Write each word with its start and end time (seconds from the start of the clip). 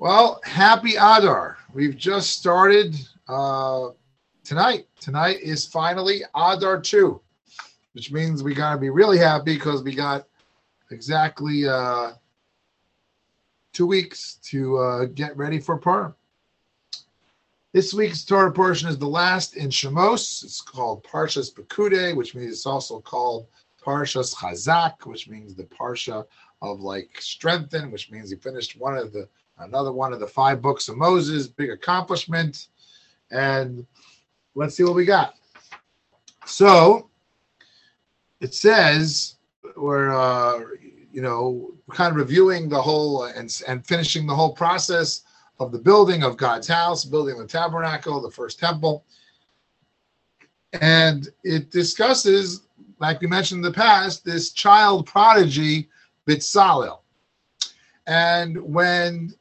Well, 0.00 0.40
happy 0.44 0.94
Adar. 0.94 1.58
We've 1.74 1.94
just 1.94 2.30
started 2.30 2.96
uh, 3.28 3.88
tonight. 4.42 4.86
Tonight 4.98 5.40
is 5.40 5.66
finally 5.66 6.22
Adar 6.34 6.80
2, 6.80 7.20
which 7.92 8.10
means 8.10 8.42
we 8.42 8.54
got 8.54 8.72
to 8.72 8.78
be 8.78 8.88
really 8.88 9.18
happy 9.18 9.56
because 9.56 9.82
we 9.82 9.94
got 9.94 10.26
exactly 10.90 11.68
uh, 11.68 12.12
two 13.74 13.86
weeks 13.86 14.38
to 14.44 14.78
uh, 14.78 15.04
get 15.04 15.36
ready 15.36 15.60
for 15.60 15.76
Purim. 15.76 16.14
This 17.72 17.92
week's 17.92 18.24
Torah 18.24 18.50
portion 18.50 18.88
is 18.88 18.98
the 18.98 19.06
last 19.06 19.54
in 19.54 19.68
Shemos. 19.68 20.42
It's 20.42 20.62
called 20.62 21.04
Parshas 21.04 21.54
Pekude, 21.54 22.16
which 22.16 22.34
means 22.34 22.52
it's 22.52 22.66
also 22.66 23.00
called 23.00 23.46
Parshas 23.82 24.34
Chazak, 24.34 25.06
which 25.06 25.28
means 25.28 25.54
the 25.54 25.64
Parsha 25.64 26.26
of 26.62 26.80
like 26.80 27.10
strengthen, 27.20 27.90
which 27.90 28.10
means 28.10 28.30
he 28.30 28.36
finished 28.36 28.78
one 28.78 28.96
of 28.96 29.12
the 29.12 29.28
another 29.58 29.92
one 29.92 30.12
of 30.12 30.20
the 30.20 30.26
five 30.26 30.62
books 30.62 30.88
of 30.88 30.96
Moses, 30.96 31.46
big 31.46 31.70
accomplishment. 31.70 32.68
And 33.30 33.86
let's 34.54 34.76
see 34.76 34.84
what 34.84 34.94
we 34.94 35.04
got. 35.04 35.34
So 36.46 37.10
it 38.40 38.54
says 38.54 39.36
we're 39.76 40.10
uh, 40.10 40.60
you 41.12 41.22
know 41.22 41.72
kind 41.90 42.10
of 42.10 42.16
reviewing 42.16 42.68
the 42.68 42.80
whole 42.80 43.24
and 43.24 43.62
and 43.66 43.86
finishing 43.86 44.26
the 44.26 44.34
whole 44.34 44.52
process 44.52 45.22
of 45.58 45.72
the 45.72 45.78
building 45.78 46.22
of 46.22 46.36
God's 46.36 46.66
house, 46.66 47.04
building 47.04 47.38
the 47.38 47.46
tabernacle, 47.46 48.20
the 48.20 48.30
first 48.30 48.58
temple. 48.58 49.04
And 50.72 51.28
it 51.44 51.70
discusses, 51.70 52.62
like 53.00 53.20
we 53.20 53.26
mentioned 53.26 53.64
in 53.64 53.72
the 53.72 53.76
past, 53.76 54.24
this 54.24 54.52
child 54.52 55.06
prodigy, 55.06 55.88
Bitzalel. 56.26 57.00
And 58.06 58.60
when 58.62 59.34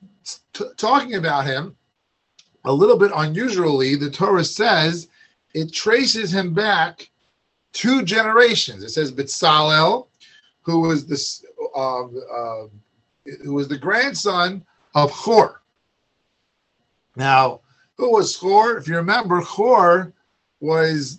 t- 0.53 0.65
talking 0.77 1.15
about 1.15 1.45
him, 1.45 1.75
a 2.65 2.73
little 2.73 2.97
bit 2.97 3.11
unusually, 3.15 3.95
the 3.95 4.09
Torah 4.09 4.43
says 4.43 5.09
it 5.53 5.73
traces 5.73 6.33
him 6.33 6.53
back 6.53 7.09
two 7.73 8.03
generations. 8.03 8.83
It 8.83 8.89
says 8.89 9.11
Bitzalel, 9.11 10.07
who 10.61 10.81
was 10.81 11.05
this, 11.05 11.43
uh, 11.75 12.05
uh, 12.05 12.67
who 13.43 13.53
was 13.53 13.67
the 13.67 13.77
grandson 13.77 14.65
of 14.95 15.11
Hor. 15.11 15.61
Now, 17.15 17.61
who 17.97 18.11
was 18.11 18.35
Hor? 18.35 18.77
If 18.77 18.87
you 18.87 18.95
remember, 18.95 19.41
Hor 19.41 20.13
was 20.61 21.18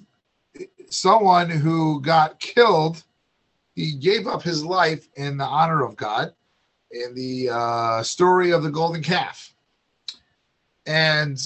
someone 0.91 1.49
who 1.49 2.01
got 2.01 2.39
killed. 2.41 3.03
He 3.75 3.93
gave 3.93 4.27
up 4.27 4.43
his 4.43 4.65
life 4.65 5.09
in 5.17 5.37
the 5.37 5.45
honor 5.45 5.83
of 5.83 5.97
God 5.97 6.35
in 6.91 7.15
the 7.15 7.49
uh, 7.51 8.03
story 8.03 8.51
of 8.51 8.63
the 8.63 8.71
golden 8.71 9.03
calf. 9.03 9.55
And 10.87 11.41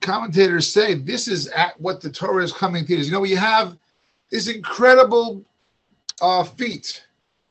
commentators 0.00 0.72
say 0.72 0.94
this 0.94 1.28
is 1.28 1.48
at 1.48 1.78
what 1.80 2.00
the 2.00 2.10
Torah 2.10 2.42
is 2.42 2.52
coming 2.52 2.86
to. 2.86 2.96
You 2.96 3.10
know, 3.10 3.20
we 3.20 3.32
have 3.32 3.76
this 4.30 4.48
incredible 4.48 5.44
uh, 6.20 6.44
feat 6.44 7.04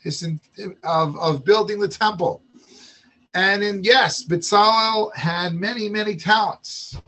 this 0.07 0.23
in, 0.23 0.39
of, 0.83 1.17
of 1.17 1.43
building 1.43 1.79
the 1.79 1.87
temple. 1.87 2.41
And 3.33 3.61
in 3.61 3.83
yes, 3.83 4.23
Bezalel 4.23 5.13
had 5.15 5.53
many, 5.53 5.89
many 5.89 6.15
talents. 6.15 6.99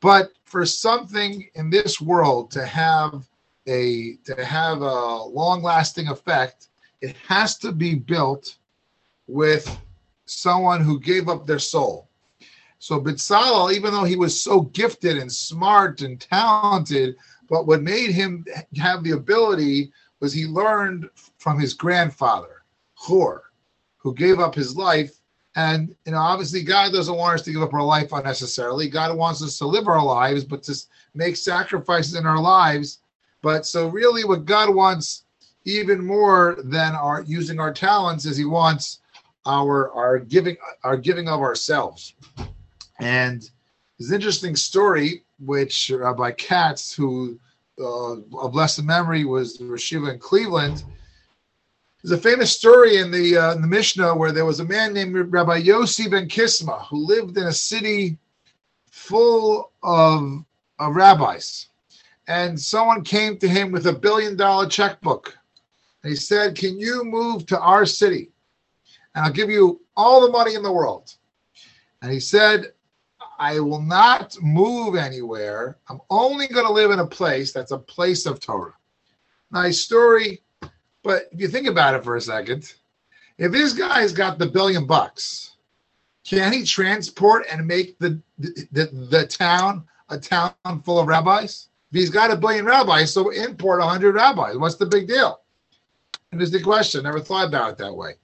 But 0.00 0.32
for 0.44 0.64
something 0.64 1.48
in 1.54 1.68
this 1.70 2.00
world 2.00 2.50
to 2.52 2.64
have 2.64 3.28
a 3.66 4.16
to 4.24 4.44
have 4.44 4.80
a 4.80 5.22
long-lasting 5.24 6.08
effect, 6.08 6.68
it 7.00 7.16
has 7.28 7.58
to 7.58 7.72
be 7.72 7.94
built 7.94 8.56
with 9.26 9.78
someone 10.26 10.80
who 10.80 11.00
gave 11.00 11.28
up 11.28 11.46
their 11.46 11.58
soul. 11.58 12.08
So 12.78 13.00
Bezalel, 13.00 13.72
even 13.72 13.92
though 13.92 14.04
he 14.04 14.16
was 14.16 14.42
so 14.42 14.62
gifted 14.62 15.18
and 15.18 15.30
smart 15.30 16.00
and 16.00 16.20
talented, 16.20 17.16
but 17.48 17.66
what 17.66 17.82
made 17.82 18.10
him 18.10 18.44
have 18.76 19.04
the 19.04 19.10
ability 19.10 19.92
was 20.20 20.32
he 20.32 20.46
learned 20.46 21.08
from 21.38 21.58
his 21.58 21.74
grandfather, 21.74 22.62
Hor, 22.94 23.50
who 23.98 24.14
gave 24.14 24.38
up 24.38 24.54
his 24.54 24.76
life. 24.76 25.20
And 25.56 25.94
you 26.06 26.12
know, 26.12 26.18
obviously, 26.18 26.62
God 26.62 26.92
doesn't 26.92 27.16
want 27.16 27.40
us 27.40 27.42
to 27.42 27.52
give 27.52 27.62
up 27.62 27.74
our 27.74 27.82
life 27.82 28.12
unnecessarily. 28.12 28.88
God 28.88 29.16
wants 29.16 29.42
us 29.42 29.58
to 29.58 29.66
live 29.66 29.88
our 29.88 30.04
lives, 30.04 30.44
but 30.44 30.62
to 30.64 30.76
make 31.14 31.36
sacrifices 31.36 32.14
in 32.14 32.24
our 32.24 32.40
lives. 32.40 33.00
But 33.42 33.66
so, 33.66 33.88
really, 33.88 34.24
what 34.24 34.44
God 34.44 34.74
wants 34.74 35.24
even 35.64 36.04
more 36.04 36.58
than 36.64 36.94
our 36.94 37.22
using 37.22 37.60
our 37.60 37.72
talents 37.72 38.26
is 38.26 38.36
He 38.36 38.44
wants 38.44 39.00
our 39.46 39.90
our 39.92 40.18
giving 40.18 40.56
our 40.84 40.96
giving 40.96 41.28
of 41.28 41.40
ourselves. 41.40 42.14
And 42.98 43.48
there's 43.98 44.10
an 44.10 44.14
interesting 44.14 44.56
story 44.56 45.24
which 45.38 45.90
Rabbi 45.90 46.32
Katz, 46.32 46.92
who 46.92 47.38
uh, 47.80 48.16
of 48.38 48.52
blessed 48.52 48.82
memory 48.82 49.24
was 49.24 49.56
the 49.56 49.64
Rashiva 49.64 50.12
in 50.12 50.18
Cleveland. 50.18 50.84
There's 52.02 52.18
a 52.18 52.22
famous 52.22 52.54
story 52.54 52.96
in 52.96 53.10
the 53.10 53.36
uh, 53.36 53.54
in 53.54 53.62
the 53.62 53.66
Mishnah 53.66 54.14
where 54.14 54.32
there 54.32 54.44
was 54.44 54.60
a 54.60 54.64
man 54.64 54.92
named 54.92 55.14
Rabbi 55.32 55.62
Yossi 55.62 56.10
ben 56.10 56.28
Kisma 56.28 56.86
who 56.90 57.06
lived 57.06 57.36
in 57.38 57.46
a 57.46 57.52
city 57.52 58.18
full 58.90 59.72
of, 59.82 60.44
of 60.78 60.94
rabbis, 60.94 61.68
and 62.30 62.58
someone 62.58 63.02
came 63.02 63.38
to 63.38 63.48
him 63.48 63.72
with 63.72 63.86
a 63.86 63.92
billion 63.92 64.36
dollar 64.36 64.68
checkbook. 64.68 65.36
He 66.02 66.14
said, 66.14 66.56
"Can 66.56 66.78
you 66.78 67.04
move 67.04 67.46
to 67.46 67.60
our 67.60 67.84
city?" 67.84 68.30
and 69.14 69.24
I'll 69.24 69.32
give 69.32 69.50
you 69.50 69.80
all 69.96 70.20
the 70.20 70.30
money 70.30 70.54
in 70.54 70.62
the 70.62 70.72
world. 70.72 71.14
And 72.02 72.12
he 72.12 72.20
said, 72.20 72.72
I 73.38 73.58
will 73.60 73.82
not 73.82 74.36
move 74.40 74.94
anywhere. 74.94 75.78
I'm 75.88 76.00
only 76.10 76.46
going 76.46 76.66
to 76.66 76.72
live 76.72 76.90
in 76.90 77.00
a 77.00 77.06
place 77.06 77.52
that's 77.52 77.72
a 77.72 77.78
place 77.78 78.26
of 78.26 78.40
Torah. 78.40 78.74
Nice 79.50 79.80
story, 79.80 80.42
but 81.02 81.24
if 81.32 81.40
you 81.40 81.48
think 81.48 81.66
about 81.66 81.94
it 81.94 82.04
for 82.04 82.16
a 82.16 82.20
second, 82.20 82.72
if 83.38 83.50
this 83.50 83.72
guy's 83.72 84.12
got 84.12 84.38
the 84.38 84.46
billion 84.46 84.86
bucks, 84.86 85.56
can 86.24 86.52
he 86.52 86.64
transport 86.64 87.46
and 87.50 87.66
make 87.66 87.98
the 87.98 88.20
the, 88.38 88.66
the, 88.70 88.86
the 89.10 89.26
town 89.26 89.84
a 90.10 90.18
town 90.18 90.54
full 90.84 91.00
of 91.00 91.08
rabbis? 91.08 91.69
He's 91.92 92.10
got 92.10 92.30
a 92.30 92.36
billion 92.36 92.64
rabbis, 92.64 93.12
so 93.12 93.30
import 93.30 93.80
a 93.80 93.84
hundred 93.84 94.14
rabbis. 94.14 94.56
What's 94.56 94.76
the 94.76 94.86
big 94.86 95.08
deal? 95.08 95.40
And 96.30 96.40
there's 96.40 96.52
the 96.52 96.62
question. 96.62 97.02
Never 97.02 97.20
thought 97.20 97.48
about 97.48 97.72
it 97.72 97.78
that 97.78 97.94
way. 97.94 98.14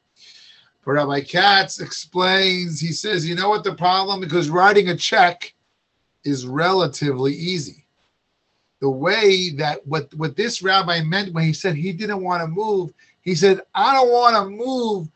But 0.84 0.92
Rabbi 0.92 1.22
Katz 1.22 1.80
explains, 1.80 2.78
he 2.78 2.92
says, 2.92 3.28
you 3.28 3.34
know 3.34 3.48
what 3.48 3.64
the 3.64 3.74
problem? 3.74 4.20
Because 4.20 4.48
writing 4.50 4.90
a 4.90 4.96
check 4.96 5.52
is 6.24 6.46
relatively 6.46 7.32
easy. 7.32 7.84
The 8.80 8.90
way 8.90 9.50
that 9.50 9.84
what, 9.84 10.14
what 10.14 10.36
this 10.36 10.62
rabbi 10.62 11.00
meant 11.02 11.34
when 11.34 11.44
he 11.44 11.52
said 11.52 11.74
he 11.74 11.92
didn't 11.92 12.22
want 12.22 12.42
to 12.42 12.46
move, 12.46 12.92
he 13.22 13.34
said, 13.34 13.62
I 13.74 13.94
don't 13.94 14.12
want 14.12 14.36
to 14.36 14.48
move 14.48 15.08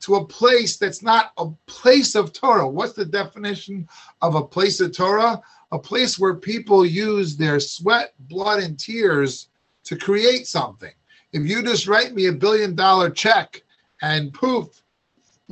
to 0.00 0.16
a 0.16 0.26
place 0.26 0.76
that's 0.76 1.02
not 1.02 1.32
a 1.38 1.46
place 1.66 2.14
of 2.14 2.32
Torah. 2.32 2.68
What's 2.68 2.92
the 2.92 3.04
definition 3.04 3.88
of 4.20 4.34
a 4.34 4.42
place 4.42 4.80
of 4.80 4.94
Torah? 4.94 5.40
A 5.72 5.78
place 5.78 6.18
where 6.18 6.34
people 6.34 6.84
use 6.84 7.36
their 7.36 7.58
sweat, 7.58 8.12
blood, 8.28 8.62
and 8.62 8.78
tears 8.78 9.48
to 9.84 9.96
create 9.96 10.46
something. 10.46 10.92
If 11.32 11.46
you 11.46 11.62
just 11.62 11.86
write 11.86 12.14
me 12.14 12.26
a 12.26 12.32
billion 12.32 12.74
dollar 12.74 13.10
check 13.10 13.62
and 14.02 14.32
poof, 14.32 14.82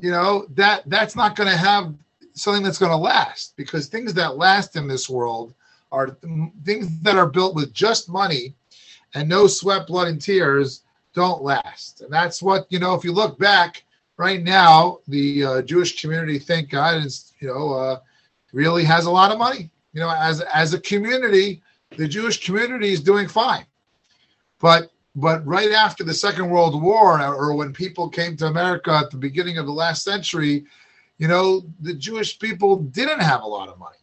you 0.01 0.11
know 0.11 0.47
that 0.51 0.83
that's 0.87 1.17
not 1.17 1.37
going 1.37 1.51
to 1.51 1.57
have 1.57 1.95
something 2.35 2.63
that's 2.63 2.79
going 2.79 2.93
to 2.93 2.97
last 2.97 3.55
because 3.57 3.87
things 3.87 4.15
that 4.15 4.37
last 4.37 4.77
in 4.77 4.89
this 4.89 5.09
world 5.09 5.55
are 5.91 6.17
things 6.65 7.01
that 7.01 7.17
are 7.17 7.29
built 7.29 7.55
with 7.55 7.75
just 7.75 8.09
money 8.09 8.55
and 9.15 9.29
no 9.29 9.47
sweat 9.47 9.87
blood 9.87 10.09
and 10.09 10.21
tears 10.21 10.83
don't 11.13 11.43
last 11.43 12.01
and 12.01 12.11
that's 12.11 12.41
what 12.41 12.67
you 12.71 12.79
know 12.79 12.95
if 12.95 13.05
you 13.05 13.13
look 13.13 13.39
back 13.39 13.85
right 14.27 14.43
now 14.43 14.99
the 15.09 15.45
uh, 15.45 15.63
jewish 15.63 16.01
community 16.01 16.39
thank 16.39 16.71
god 16.71 17.05
is 17.05 17.33
you 17.41 17.49
know 17.49 17.65
uh, 17.73 17.99
really 18.53 18.85
has 18.85 19.05
a 19.07 19.11
lot 19.11 19.33
of 19.33 19.39
money 19.39 19.71
you 19.93 20.01
know 20.01 20.13
as 20.29 20.41
as 20.63 20.73
a 20.75 20.81
community 20.81 21.63
the 21.97 22.09
jewish 22.17 22.45
community 22.47 22.91
is 22.93 23.01
doing 23.01 23.29
fine 23.29 23.67
but 24.61 24.93
but 25.15 25.47
right 25.47 25.73
after 25.73 26.05
the 26.05 26.15
Second 26.15 26.49
World 26.49 26.81
War, 26.81 27.21
or 27.23 27.55
when 27.55 27.73
people 27.73 28.09
came 28.09 28.37
to 28.39 28.47
America 28.47 28.93
at 28.93 29.11
the 29.11 29.19
beginning 29.19 29.59
of 29.59 29.67
the 29.67 29.73
last 29.73 30.05
century, 30.05 30.65
you 31.19 31.29
know, 31.29 31.63
the 31.81 31.95
Jewish 31.95 32.39
people 32.39 32.77
didn't 32.77 33.21
have 33.21 33.43
a 33.43 33.47
lot 33.47 33.69
of 33.69 33.79
money, 33.79 33.99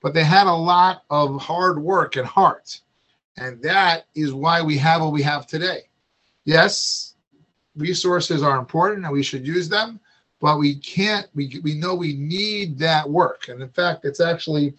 but 0.00 0.14
they 0.14 0.22
had 0.24 0.46
a 0.46 0.52
lot 0.52 1.02
of 1.10 1.40
hard 1.40 1.82
work 1.82 2.16
and 2.16 2.26
heart. 2.26 2.80
And 3.36 3.60
that 3.62 4.06
is 4.14 4.32
why 4.32 4.62
we 4.62 4.78
have 4.78 5.00
what 5.00 5.12
we 5.12 5.22
have 5.22 5.46
today. 5.46 5.88
Yes, 6.44 7.11
resources 7.76 8.42
are 8.42 8.58
important 8.58 9.04
and 9.04 9.12
we 9.12 9.22
should 9.22 9.46
use 9.46 9.68
them, 9.68 10.00
but 10.40 10.58
we 10.58 10.76
can't, 10.76 11.28
we, 11.34 11.60
we 11.62 11.74
know 11.74 11.94
we 11.94 12.14
need 12.14 12.78
that 12.78 13.08
work. 13.08 13.48
And 13.48 13.62
in 13.62 13.68
fact, 13.68 14.04
it's 14.04 14.20
actually, 14.20 14.74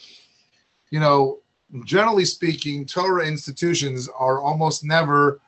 you 0.90 1.00
know, 1.00 1.40
generally 1.86 2.26
speaking, 2.26 2.86
Torah 2.86 3.26
institutions 3.26 4.10
are 4.10 4.40
almost 4.40 4.84
never 4.84 5.40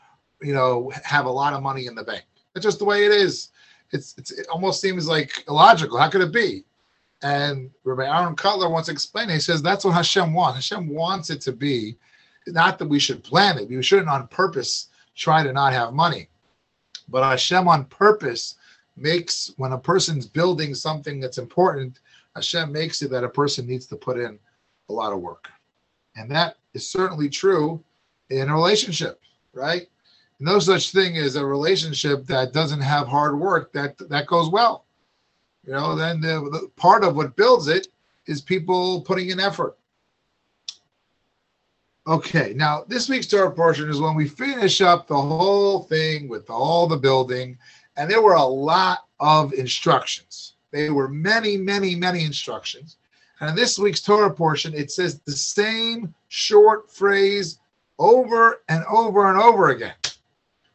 you 0.41 0.53
know, 0.53 0.91
have 1.03 1.25
a 1.25 1.31
lot 1.31 1.53
of 1.53 1.63
money 1.63 1.87
in 1.87 1.95
the 1.95 2.03
bank. 2.03 2.23
That's 2.53 2.65
just 2.65 2.79
the 2.79 2.85
way 2.85 3.05
it 3.05 3.11
is. 3.11 3.49
It's, 3.91 4.15
it's 4.17 4.31
it 4.31 4.47
almost 4.47 4.81
seems 4.81 5.07
like 5.07 5.43
illogical. 5.47 5.97
How 5.97 6.09
could 6.09 6.21
it 6.21 6.33
be? 6.33 6.63
And 7.23 7.71
Rabbi 7.83 8.05
Aaron 8.05 8.35
Kotler 8.35 8.69
once 8.69 8.89
explained, 8.89 9.31
he 9.31 9.39
says 9.39 9.61
that's 9.61 9.85
what 9.85 9.93
Hashem 9.93 10.33
wants. 10.33 10.55
Hashem 10.55 10.89
wants 10.89 11.29
it 11.29 11.41
to 11.41 11.51
be 11.51 11.97
not 12.47 12.77
that 12.77 12.87
we 12.87 12.99
should 12.99 13.23
plan 13.23 13.57
it. 13.57 13.69
We 13.69 13.81
shouldn't 13.81 14.09
on 14.09 14.27
purpose 14.27 14.89
try 15.15 15.41
to 15.43 15.53
not 15.53 15.73
have 15.73 15.93
money. 15.93 16.29
But 17.07 17.23
Hashem 17.23 17.67
on 17.67 17.85
purpose 17.85 18.55
makes 18.97 19.53
when 19.57 19.73
a 19.73 19.77
person's 19.77 20.25
building 20.25 20.73
something 20.73 21.19
that's 21.19 21.37
important, 21.37 21.99
Hashem 22.35 22.71
makes 22.71 23.01
it 23.01 23.11
that 23.11 23.23
a 23.23 23.29
person 23.29 23.67
needs 23.67 23.85
to 23.87 23.95
put 23.95 24.19
in 24.19 24.39
a 24.89 24.93
lot 24.93 25.13
of 25.13 25.21
work. 25.21 25.49
And 26.15 26.29
that 26.31 26.57
is 26.73 26.89
certainly 26.89 27.29
true 27.29 27.83
in 28.29 28.49
a 28.49 28.53
relationship, 28.53 29.21
right? 29.53 29.87
No 30.39 30.59
such 30.59 30.91
thing 30.91 31.17
as 31.17 31.35
a 31.35 31.45
relationship 31.45 32.25
that 32.25 32.53
doesn't 32.53 32.81
have 32.81 33.07
hard 33.07 33.39
work 33.39 33.71
that 33.73 33.97
that 34.09 34.27
goes 34.27 34.49
well. 34.49 34.85
You 35.65 35.73
know, 35.73 35.95
then 35.95 36.19
the, 36.19 36.49
the 36.51 36.69
part 36.75 37.03
of 37.03 37.15
what 37.15 37.35
builds 37.35 37.67
it 37.67 37.87
is 38.27 38.41
people 38.41 39.01
putting 39.01 39.29
in 39.29 39.39
effort. 39.39 39.77
Okay, 42.07 42.53
now 42.55 42.83
this 42.87 43.09
week's 43.09 43.25
Torah 43.25 43.49
portion 43.49 43.89
is 43.89 43.99
when 43.99 44.13
we 44.13 44.27
finish 44.27 44.79
up 44.79 45.07
the 45.07 45.19
whole 45.19 45.83
thing 45.85 46.27
with 46.27 46.51
all 46.51 46.85
the 46.85 46.97
building, 46.97 47.57
and 47.97 48.07
there 48.09 48.21
were 48.21 48.35
a 48.35 48.43
lot 48.45 49.05
of 49.19 49.53
instructions. 49.53 50.53
There 50.69 50.93
were 50.93 51.07
many, 51.07 51.57
many, 51.57 51.95
many 51.95 52.23
instructions. 52.23 52.97
And 53.39 53.49
in 53.49 53.55
this 53.55 53.79
week's 53.79 54.01
Torah 54.01 54.31
portion, 54.31 54.75
it 54.75 54.91
says 54.91 55.19
the 55.21 55.31
same 55.31 56.13
short 56.27 56.91
phrase 56.91 57.57
over 57.97 58.61
and 58.69 58.85
over 58.85 59.27
and 59.27 59.41
over 59.41 59.71
again. 59.71 59.95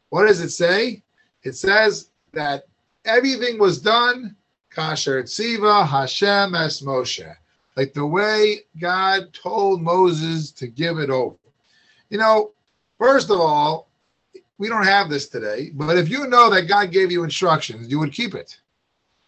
What 0.09 0.27
does 0.27 0.41
it 0.41 0.49
say? 0.49 1.01
It 1.43 1.55
says 1.55 2.09
that 2.33 2.65
everything 3.05 3.57
was 3.57 3.81
done, 3.81 4.35
kasher 4.69 5.23
tziva 5.23 5.87
Hashem 5.87 6.55
es 6.55 6.81
Moshe 6.81 7.37
like 7.81 7.95
the 7.95 8.05
way 8.05 8.59
God 8.79 9.33
told 9.33 9.81
Moses 9.81 10.51
to 10.51 10.67
give 10.67 10.99
it 10.99 11.09
over. 11.09 11.35
You 12.11 12.19
know, 12.19 12.51
first 12.99 13.31
of 13.31 13.39
all, 13.39 13.89
we 14.59 14.69
don't 14.69 14.85
have 14.85 15.09
this 15.09 15.27
today, 15.27 15.71
but 15.73 15.97
if 15.97 16.07
you 16.07 16.27
know 16.27 16.51
that 16.51 16.67
God 16.67 16.91
gave 16.91 17.11
you 17.11 17.23
instructions, 17.23 17.89
you 17.89 17.97
would 17.97 18.13
keep 18.13 18.35
it. 18.35 18.59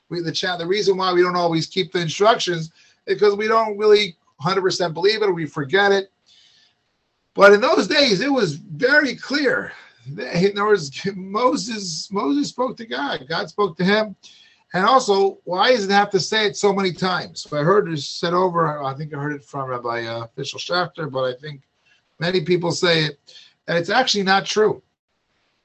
We 0.09 0.21
the 0.21 0.31
chat 0.31 0.59
the 0.59 0.67
reason 0.67 0.97
why 0.97 1.11
we 1.13 1.23
don't 1.23 1.35
always 1.35 1.65
keep 1.65 1.91
the 1.91 2.01
instructions 2.01 2.69
is 3.07 3.15
because 3.15 3.35
we 3.35 3.47
don't 3.47 3.75
really 3.75 4.17
100% 4.39 4.93
believe 4.93 5.23
it 5.23 5.29
or 5.29 5.33
we 5.33 5.47
forget 5.47 5.91
it. 5.91 6.11
But 7.33 7.53
in 7.53 7.61
those 7.61 7.87
days, 7.87 8.21
it 8.21 8.31
was 8.31 8.53
very 8.53 9.15
clear. 9.15 9.71
There 10.05 10.65
was 10.65 10.91
Moses. 11.15 12.07
Moses 12.11 12.49
spoke 12.49 12.77
to 12.77 12.85
God. 12.85 13.25
God 13.27 13.49
spoke 13.49 13.75
to 13.77 13.83
him 13.83 14.15
and 14.73 14.85
also, 14.85 15.37
why 15.43 15.71
does 15.71 15.85
it 15.85 15.91
have 15.91 16.09
to 16.11 16.19
say 16.19 16.47
it 16.47 16.57
so 16.57 16.73
many 16.73 16.91
times? 16.91 17.47
I 17.53 17.57
heard 17.57 17.91
it 17.91 17.99
said 17.99 18.33
over, 18.33 18.81
I 18.81 18.95
think 18.95 19.13
I 19.13 19.19
heard 19.19 19.33
it 19.33 19.45
from 19.45 19.69
Rabbi 19.69 20.05
uh, 20.05 20.25
Fishel 20.35 20.59
Schachter, 20.59 21.11
but 21.11 21.23
I 21.23 21.33
think 21.39 21.61
many 22.19 22.41
people 22.41 22.71
say 22.71 23.05
it, 23.05 23.19
and 23.67 23.77
it's 23.77 23.91
actually 23.91 24.23
not 24.23 24.47
true. 24.47 24.81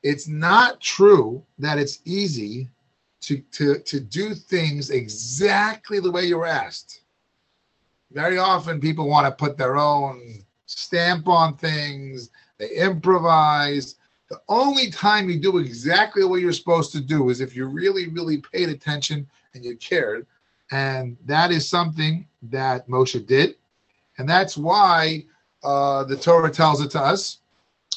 It's 0.03 0.29
not 0.29 0.81
true 0.81 1.43
that 1.59 1.79
it's 1.79 2.01
easy 2.05 2.69
to, 3.23 3.39
to, 3.53 3.79
to 3.79 3.99
do 3.99 4.35
things 4.35 4.91
exactly 4.91 6.01
the 6.01 6.11
way 6.11 6.27
you 6.27 6.37
were 6.37 6.47
asked. 6.47 7.01
Very 8.13 8.37
often, 8.37 8.79
people 8.81 9.09
want 9.09 9.27
to 9.27 9.45
put 9.45 9.57
their 9.57 9.77
own 9.77 10.45
stamp 10.67 11.29
on 11.29 11.57
things, 11.57 12.31
they 12.59 12.71
improvise, 12.71 13.97
the 14.29 14.41
only 14.49 14.91
time 14.91 15.31
you 15.31 15.39
do 15.39 15.59
exactly 15.59 16.25
what 16.25 16.41
you're 16.41 16.53
supposed 16.53 16.93
to 16.93 17.01
do 17.01 17.31
is 17.31 17.41
if 17.41 17.57
you 17.57 17.67
really, 17.67 18.09
really 18.09 18.39
paid 18.39 18.69
attention 18.69 19.27
and 19.55 19.65
you 19.65 19.77
cared. 19.77 20.27
And 20.71 21.17
that 21.25 21.51
is 21.51 21.67
something 21.67 22.27
that 22.43 22.87
Moshe 22.89 23.27
did. 23.27 23.57
And 24.19 24.29
that's 24.29 24.57
why 24.57 25.25
uh, 25.65 26.05
the 26.05 26.17
Torah 26.17 26.51
tells 26.51 26.83
it 26.83 26.91
to 26.91 27.01
us. 27.01 27.39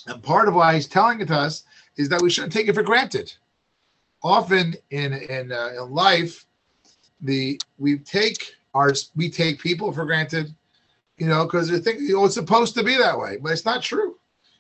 And 0.07 0.24
part 0.24 0.48
of 0.48 0.56
why 0.56 0.75
he's 0.75 0.88
telling 0.88 1.19
it 1.19 1.28
to 1.28 1.36
us 1.36 1.63
is 1.98 2.07
that 2.10 2.22
we 2.22 2.30
shouldn't 2.30 2.54
take 2.54 2.68
it 2.68 2.75
for 2.75 2.83
granted. 2.83 3.33
Often 4.24 4.75
in 4.92 5.13
in, 5.13 5.51
uh, 5.51 5.72
in 5.78 5.92
life, 5.92 6.45
the 7.22 7.60
we 7.78 7.98
take 7.98 8.54
our 8.74 8.94
we 9.16 9.30
take 9.30 9.60
people 9.60 9.92
for 9.92 10.06
granted, 10.06 10.54
you 11.18 11.28
know, 11.28 11.45
because 11.45 11.69
they 11.69 11.80
think 11.80 12.01
know 12.01 12.25
it's 12.25 12.36
supposed 12.36 12.75
to 12.75 12.83
be 12.83 12.98
that 12.98 13.18
way, 13.18 13.38
but 13.38 13.51
it's 13.51 13.66
not 13.66 13.81
true. 13.81 14.18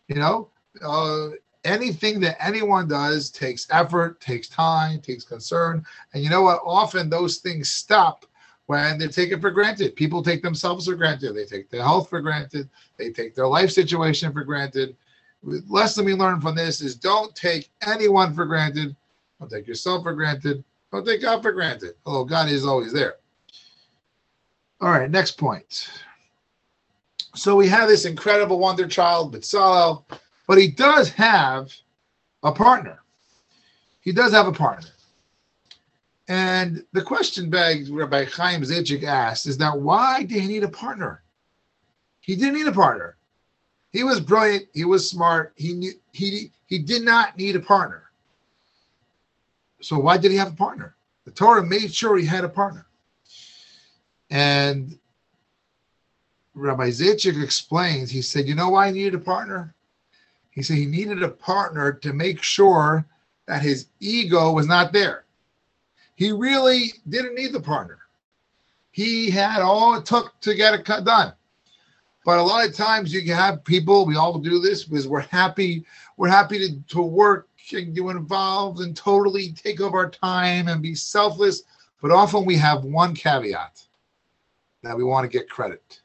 You 0.07 0.15
know, 0.15 0.49
uh, 0.83 1.29
anything 1.63 2.19
that 2.21 2.43
anyone 2.43 2.87
does 2.87 3.29
takes 3.29 3.67
effort, 3.69 4.19
takes 4.19 4.47
time, 4.47 4.99
takes 4.99 5.23
concern. 5.23 5.85
And 6.13 6.23
you 6.23 6.29
know 6.29 6.41
what? 6.41 6.61
Often 6.65 7.09
those 7.09 7.37
things 7.37 7.69
stop 7.69 8.25
when 8.65 8.97
they're 8.97 9.09
taken 9.09 9.41
for 9.41 9.51
granted. 9.51 9.95
People 9.95 10.23
take 10.23 10.41
themselves 10.41 10.85
for 10.85 10.95
granted. 10.95 11.33
They 11.33 11.45
take 11.45 11.69
their 11.69 11.83
health 11.83 12.09
for 12.09 12.21
granted. 12.21 12.69
They 12.97 13.11
take 13.11 13.35
their 13.35 13.47
life 13.47 13.71
situation 13.71 14.31
for 14.33 14.43
granted. 14.43 14.95
The 15.43 15.63
lesson 15.67 16.05
we 16.05 16.13
learn 16.13 16.39
from 16.39 16.55
this 16.55 16.81
is 16.81 16.95
don't 16.95 17.35
take 17.35 17.69
anyone 17.85 18.33
for 18.33 18.45
granted. 18.45 18.95
Don't 19.39 19.49
take 19.49 19.67
yourself 19.67 20.03
for 20.03 20.13
granted. 20.13 20.63
Don't 20.91 21.05
take 21.05 21.21
God 21.21 21.41
for 21.41 21.51
granted. 21.51 21.95
Although 22.05 22.25
God 22.25 22.49
is 22.49 22.65
always 22.65 22.93
there. 22.93 23.15
All 24.79 24.89
right, 24.89 25.09
next 25.09 25.37
point. 25.37 25.89
So 27.35 27.55
we 27.55 27.67
have 27.67 27.87
this 27.87 28.05
incredible 28.05 28.59
wonder 28.59 28.87
child, 28.87 29.33
Bezalel 29.33 30.03
but 30.51 30.57
he 30.57 30.67
does 30.67 31.07
have 31.11 31.73
a 32.43 32.51
partner. 32.51 32.99
He 34.01 34.11
does 34.11 34.33
have 34.33 34.47
a 34.47 34.51
partner. 34.51 34.89
And 36.27 36.83
the 36.91 37.01
question 37.01 37.49
Rabbi 37.49 38.25
Chaim 38.25 38.61
Zaitchik 38.61 39.03
asked, 39.03 39.47
is 39.47 39.57
that 39.59 39.79
why 39.79 40.23
did 40.23 40.41
he 40.41 40.47
need 40.49 40.65
a 40.65 40.67
partner? 40.67 41.23
He 42.19 42.35
didn't 42.35 42.55
need 42.55 42.67
a 42.67 42.73
partner. 42.73 43.15
He 43.93 44.03
was 44.03 44.19
brilliant. 44.19 44.65
He 44.73 44.83
was 44.83 45.09
smart. 45.09 45.53
He 45.55 45.71
knew, 45.71 45.93
he 46.11 46.51
he 46.65 46.79
did 46.79 47.03
not 47.03 47.37
need 47.37 47.55
a 47.55 47.61
partner. 47.61 48.11
So 49.79 49.99
why 49.99 50.17
did 50.17 50.31
he 50.31 50.37
have 50.37 50.51
a 50.51 50.57
partner? 50.57 50.97
The 51.23 51.31
Torah 51.31 51.65
made 51.65 51.95
sure 51.95 52.17
he 52.17 52.25
had 52.25 52.43
a 52.43 52.49
partner. 52.49 52.85
And 54.29 54.99
Rabbi 56.55 56.89
Zaitchik 56.89 57.41
explains, 57.41 58.11
he 58.11 58.21
said, 58.21 58.49
you 58.49 58.55
know 58.55 58.71
why 58.71 58.87
he 58.87 58.93
needed 58.95 59.15
a 59.15 59.19
partner? 59.19 59.73
He 60.51 60.61
said 60.61 60.77
he 60.77 60.85
needed 60.85 61.23
a 61.23 61.29
partner 61.29 61.91
to 61.93 62.13
make 62.13 62.43
sure 62.43 63.05
that 63.47 63.61
his 63.61 63.87
ego 63.99 64.51
was 64.51 64.67
not 64.67 64.93
there. 64.93 65.25
He 66.15 66.31
really 66.31 66.93
didn't 67.09 67.35
need 67.35 67.53
the 67.53 67.59
partner. 67.59 67.99
He 68.91 69.29
had 69.31 69.61
all 69.61 69.95
it 69.95 70.05
took 70.05 70.39
to 70.41 70.53
get 70.53 70.73
it 70.73 70.85
cut 70.85 71.05
done. 71.05 71.33
But 72.23 72.37
a 72.37 72.43
lot 72.43 72.67
of 72.67 72.75
times 72.75 73.13
you 73.13 73.21
can 73.21 73.35
have 73.35 73.63
people, 73.63 74.05
we 74.05 74.15
all 74.15 74.37
do 74.37 74.59
this 74.59 74.83
because 74.83 75.07
we're 75.07 75.21
happy, 75.21 75.85
we're 76.17 76.27
happy 76.27 76.59
to, 76.59 76.79
to 76.95 77.01
work 77.01 77.47
and 77.73 77.95
get 77.95 78.05
involved 78.05 78.81
and 78.81 78.95
totally 78.95 79.53
take 79.53 79.79
over 79.79 79.97
our 79.97 80.09
time 80.09 80.67
and 80.67 80.81
be 80.81 80.93
selfless. 80.93 81.63
But 82.01 82.11
often 82.11 82.45
we 82.45 82.57
have 82.57 82.83
one 82.83 83.15
caveat 83.15 83.81
that 84.83 84.97
we 84.97 85.03
want 85.03 85.23
to 85.23 85.37
get 85.37 85.49
credit. 85.49 86.01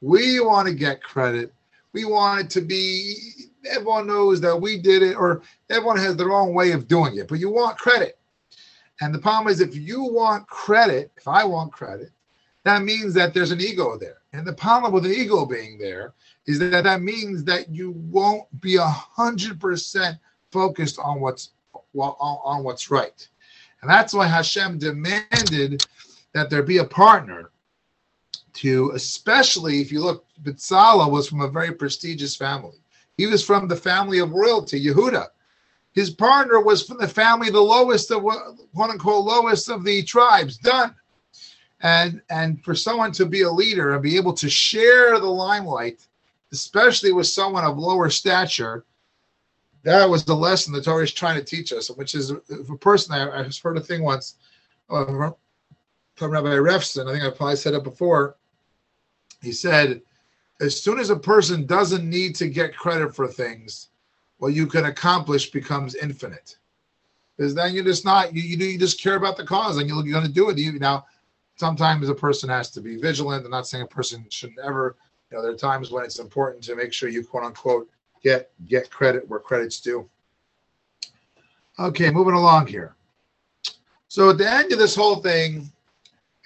We 0.00 0.40
want 0.40 0.68
to 0.68 0.74
get 0.74 1.02
credit 1.02 1.52
we 1.98 2.04
want 2.04 2.40
it 2.40 2.50
to 2.50 2.60
be 2.60 3.16
everyone 3.68 4.06
knows 4.06 4.40
that 4.40 4.56
we 4.56 4.78
did 4.78 5.02
it 5.02 5.16
or 5.16 5.42
everyone 5.68 5.98
has 5.98 6.14
their 6.14 6.30
own 6.30 6.54
way 6.54 6.70
of 6.70 6.86
doing 6.86 7.16
it 7.16 7.26
but 7.26 7.40
you 7.40 7.50
want 7.50 7.76
credit. 7.76 8.16
And 9.00 9.12
the 9.12 9.18
problem 9.18 9.52
is 9.52 9.60
if 9.60 9.74
you 9.74 10.04
want 10.04 10.46
credit 10.46 11.10
if 11.16 11.26
i 11.26 11.42
want 11.44 11.72
credit 11.72 12.10
that 12.62 12.82
means 12.82 13.14
that 13.14 13.34
there's 13.34 13.50
an 13.50 13.60
ego 13.60 13.96
there. 13.98 14.18
And 14.32 14.46
the 14.46 14.52
problem 14.52 14.92
with 14.92 15.04
the 15.04 15.10
ego 15.22 15.44
being 15.44 15.78
there 15.78 16.12
is 16.46 16.58
that 16.58 16.84
that 16.84 17.02
means 17.02 17.42
that 17.44 17.68
you 17.68 17.92
won't 18.16 18.46
be 18.60 18.76
a 18.76 18.92
hundred 19.18 19.58
percent 19.58 20.18
focused 20.52 20.98
on 20.98 21.20
what's 21.20 21.50
on, 21.74 22.14
on 22.52 22.62
what's 22.62 22.90
right. 22.92 23.26
And 23.80 23.90
that's 23.90 24.14
why 24.14 24.28
hashem 24.28 24.78
demanded 24.78 25.84
that 26.32 26.48
there 26.48 26.62
be 26.62 26.78
a 26.78 26.84
partner 26.84 27.50
to, 28.58 28.90
especially 28.94 29.80
if 29.80 29.92
you 29.92 30.00
look, 30.00 30.24
Bitzala 30.42 31.08
was 31.10 31.28
from 31.28 31.40
a 31.40 31.48
very 31.48 31.72
prestigious 31.72 32.34
family. 32.34 32.78
He 33.16 33.26
was 33.26 33.44
from 33.44 33.68
the 33.68 33.76
family 33.76 34.18
of 34.18 34.32
royalty, 34.32 34.84
Yehuda. 34.84 35.28
His 35.92 36.10
partner 36.10 36.60
was 36.60 36.82
from 36.82 36.98
the 36.98 37.08
family, 37.08 37.50
the 37.50 37.60
lowest 37.60 38.10
of 38.10 38.22
quote 38.22 38.90
unquote 38.90 39.24
lowest 39.24 39.68
of 39.68 39.84
the 39.84 40.02
tribes, 40.02 40.58
Dan. 40.58 40.94
And 41.80 42.20
and 42.30 42.62
for 42.64 42.74
someone 42.74 43.12
to 43.12 43.26
be 43.26 43.42
a 43.42 43.50
leader 43.50 43.92
and 43.92 44.02
be 44.02 44.16
able 44.16 44.34
to 44.34 44.50
share 44.50 45.18
the 45.20 45.26
limelight, 45.26 46.04
especially 46.52 47.12
with 47.12 47.28
someone 47.28 47.64
of 47.64 47.78
lower 47.78 48.10
stature, 48.10 48.84
that 49.84 50.08
was 50.10 50.24
the 50.24 50.34
lesson 50.34 50.72
the 50.72 50.82
Torah 50.82 51.04
is 51.04 51.12
trying 51.12 51.38
to 51.38 51.44
teach 51.44 51.72
us, 51.72 51.88
which 51.88 52.16
is 52.16 52.30
a 52.32 52.76
person 52.80 53.14
I, 53.14 53.40
I 53.40 53.48
heard 53.62 53.78
a 53.78 53.80
thing 53.80 54.02
once 54.02 54.34
uh, 54.90 55.30
from 56.16 56.32
Rabbi 56.32 56.48
Refson, 56.48 57.08
I 57.08 57.12
think 57.12 57.24
I 57.24 57.30
probably 57.30 57.54
said 57.54 57.74
it 57.74 57.84
before 57.84 58.37
he 59.42 59.52
said, 59.52 60.02
as 60.60 60.80
soon 60.80 60.98
as 60.98 61.10
a 61.10 61.16
person 61.16 61.66
doesn't 61.66 62.08
need 62.08 62.34
to 62.36 62.48
get 62.48 62.76
credit 62.76 63.14
for 63.14 63.28
things, 63.28 63.88
what 64.38 64.54
you 64.54 64.66
can 64.66 64.86
accomplish 64.86 65.50
becomes 65.50 65.94
infinite. 65.94 66.56
Because 67.36 67.54
then 67.54 67.72
you're 67.72 67.84
just 67.84 68.04
not 68.04 68.34
you, 68.34 68.42
you 68.42 68.56
you 68.56 68.78
just 68.78 69.00
care 69.00 69.14
about 69.14 69.36
the 69.36 69.44
cause 69.44 69.76
and 69.76 69.88
you're, 69.88 70.02
going 70.02 70.26
to 70.26 70.32
do 70.32 70.50
it. 70.50 70.58
You 70.58 70.76
now 70.78 71.06
sometimes 71.56 72.08
a 72.08 72.14
person 72.14 72.48
has 72.48 72.70
to 72.70 72.80
be 72.80 72.96
vigilant. 72.96 73.44
I'm 73.44 73.50
not 73.50 73.66
saying 73.66 73.84
a 73.84 73.86
person 73.86 74.26
should 74.30 74.56
never. 74.56 74.96
You 75.30 75.36
know, 75.36 75.42
there 75.42 75.52
are 75.52 75.56
times 75.56 75.90
when 75.90 76.04
it's 76.04 76.18
important 76.18 76.64
to 76.64 76.74
make 76.74 76.92
sure 76.92 77.08
you 77.08 77.24
quote 77.24 77.44
unquote 77.44 77.88
get 78.22 78.50
get 78.66 78.90
credit 78.90 79.28
where 79.28 79.38
credit's 79.38 79.80
due. 79.80 80.08
Okay, 81.78 82.10
moving 82.10 82.34
along 82.34 82.66
here. 82.66 82.96
So 84.08 84.30
at 84.30 84.38
the 84.38 84.50
end 84.50 84.72
of 84.72 84.78
this 84.78 84.96
whole 84.96 85.16
thing, 85.16 85.70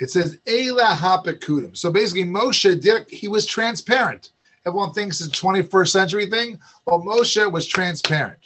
it 0.02 0.10
says 0.10 0.38
Ela 0.48 0.96
Hapekudim. 0.96 1.76
So 1.76 1.92
basically, 1.92 2.24
Moshe 2.24 2.80
did 2.80 3.08
he 3.08 3.28
was 3.28 3.46
transparent. 3.46 4.30
Everyone 4.66 4.92
thinks 4.92 5.20
it's 5.20 5.38
a 5.38 5.42
21st 5.42 5.88
century 5.88 6.26
thing. 6.26 6.58
Well, 6.86 7.00
Moshe 7.00 7.50
was 7.50 7.68
transparent. 7.68 8.38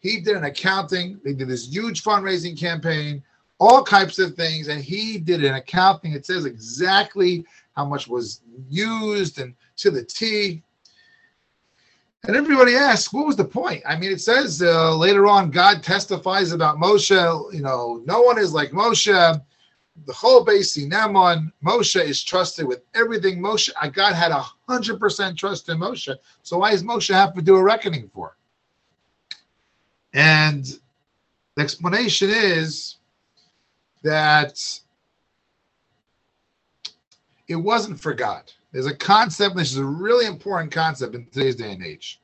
He 0.00 0.20
did 0.20 0.36
an 0.36 0.44
accounting, 0.44 1.18
they 1.24 1.32
did 1.32 1.48
this 1.48 1.66
huge 1.66 2.04
fundraising 2.04 2.58
campaign, 2.58 3.22
all 3.58 3.82
types 3.82 4.18
of 4.18 4.34
things, 4.34 4.68
and 4.68 4.82
he 4.82 5.18
did 5.18 5.42
an 5.44 5.54
accounting. 5.54 6.12
It 6.12 6.26
says 6.26 6.44
exactly 6.44 7.44
how 7.74 7.86
much 7.86 8.06
was 8.06 8.42
used 8.68 9.40
and 9.40 9.54
to 9.78 9.90
the 9.90 10.04
T. 10.04 10.62
And 12.24 12.36
everybody 12.36 12.74
asks, 12.74 13.12
what 13.14 13.26
was 13.26 13.36
the 13.36 13.44
point? 13.44 13.82
I 13.86 13.96
mean, 13.96 14.12
it 14.12 14.20
says 14.20 14.60
uh, 14.60 14.94
later 14.94 15.26
on, 15.26 15.50
God 15.50 15.82
testifies 15.82 16.52
about 16.52 16.76
Moshe. 16.76 17.54
You 17.54 17.62
know, 17.62 18.02
no 18.04 18.20
one 18.20 18.38
is 18.38 18.52
like 18.52 18.72
Moshe. 18.72 19.42
The 20.06 20.12
whole 20.12 20.44
base 20.44 20.76
Neman, 20.76 21.52
Moshe 21.64 22.02
is 22.02 22.22
trusted 22.22 22.66
with 22.66 22.82
everything. 22.94 23.40
Moshe, 23.40 23.70
uh, 23.80 23.88
God 23.88 24.14
had 24.14 24.30
a 24.30 24.44
hundred 24.68 24.98
percent 24.98 25.38
trust 25.38 25.68
in 25.68 25.78
Moshe. 25.78 26.14
So 26.42 26.58
why 26.58 26.70
does 26.70 26.82
Moshe 26.82 27.12
have 27.12 27.34
to 27.34 27.42
do 27.42 27.56
a 27.56 27.62
reckoning 27.62 28.10
for? 28.14 28.36
And 30.14 30.64
the 31.54 31.62
explanation 31.62 32.30
is 32.30 32.96
that 34.02 34.80
it 37.48 37.56
wasn't 37.56 38.00
for 38.00 38.14
God. 38.14 38.52
There's 38.72 38.86
a 38.86 38.96
concept, 38.96 39.56
this 39.56 39.72
is 39.72 39.78
a 39.78 39.84
really 39.84 40.26
important 40.26 40.72
concept 40.72 41.14
in 41.14 41.26
today's 41.26 41.56
day 41.56 41.72
and 41.72 41.84
age. 41.84 42.20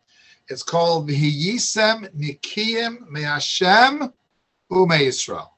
It's 0.48 0.62
called 0.62 1.08
V'hiyisem 1.08 2.14
Nikiyim 2.14 3.08
Me'ashem 3.10 4.12
Ume 4.70 4.90
Yisrael. 4.90 5.48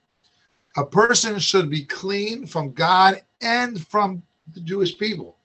A 0.79 0.85
person 0.85 1.39
should 1.39 1.71
be 1.71 1.85
clean 1.85 2.47
from 2.47 2.73
God 2.73 3.23
and 3.41 3.87
from 3.87 4.23
the 4.53 4.61
Jewish 4.61 4.99
people, 4.99 5.37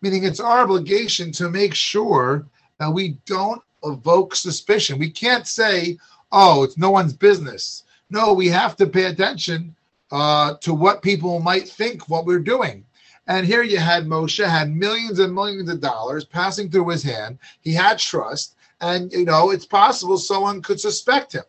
meaning 0.00 0.24
it's 0.24 0.40
our 0.40 0.60
obligation 0.60 1.30
to 1.32 1.50
make 1.50 1.74
sure 1.74 2.46
that 2.78 2.92
we 2.92 3.18
don't 3.26 3.62
evoke 3.84 4.34
suspicion. 4.34 4.98
We 4.98 5.10
can't 5.10 5.46
say, 5.46 5.98
oh, 6.32 6.62
it's 6.62 6.78
no 6.78 6.90
one's 6.90 7.12
business. 7.12 7.84
No, 8.08 8.32
we 8.32 8.48
have 8.48 8.76
to 8.76 8.86
pay 8.86 9.04
attention 9.04 9.76
uh, 10.10 10.54
to 10.62 10.72
what 10.72 11.02
people 11.02 11.38
might 11.40 11.68
think 11.68 12.08
what 12.08 12.24
we're 12.24 12.38
doing. 12.38 12.84
And 13.26 13.46
here 13.46 13.62
you 13.62 13.76
had 13.76 14.06
Moshe 14.06 14.42
had 14.42 14.74
millions 14.74 15.18
and 15.18 15.34
millions 15.34 15.68
of 15.68 15.82
dollars 15.82 16.24
passing 16.24 16.70
through 16.70 16.88
his 16.88 17.02
hand. 17.02 17.38
He 17.60 17.74
had 17.74 17.98
trust, 17.98 18.56
and 18.80 19.12
you 19.12 19.26
know 19.26 19.50
it's 19.50 19.66
possible 19.66 20.16
someone 20.16 20.62
could 20.62 20.80
suspect 20.80 21.34
him. 21.34 21.44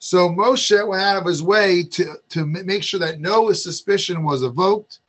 So 0.00 0.30
Moshe 0.30 0.86
went 0.88 1.02
out 1.02 1.18
of 1.18 1.26
his 1.26 1.42
way 1.42 1.82
to 1.82 2.16
to 2.30 2.46
make 2.46 2.82
sure 2.82 2.98
that 3.00 3.20
no 3.20 3.52
suspicion 3.52 4.24
was 4.24 4.42
evoked, 4.42 5.00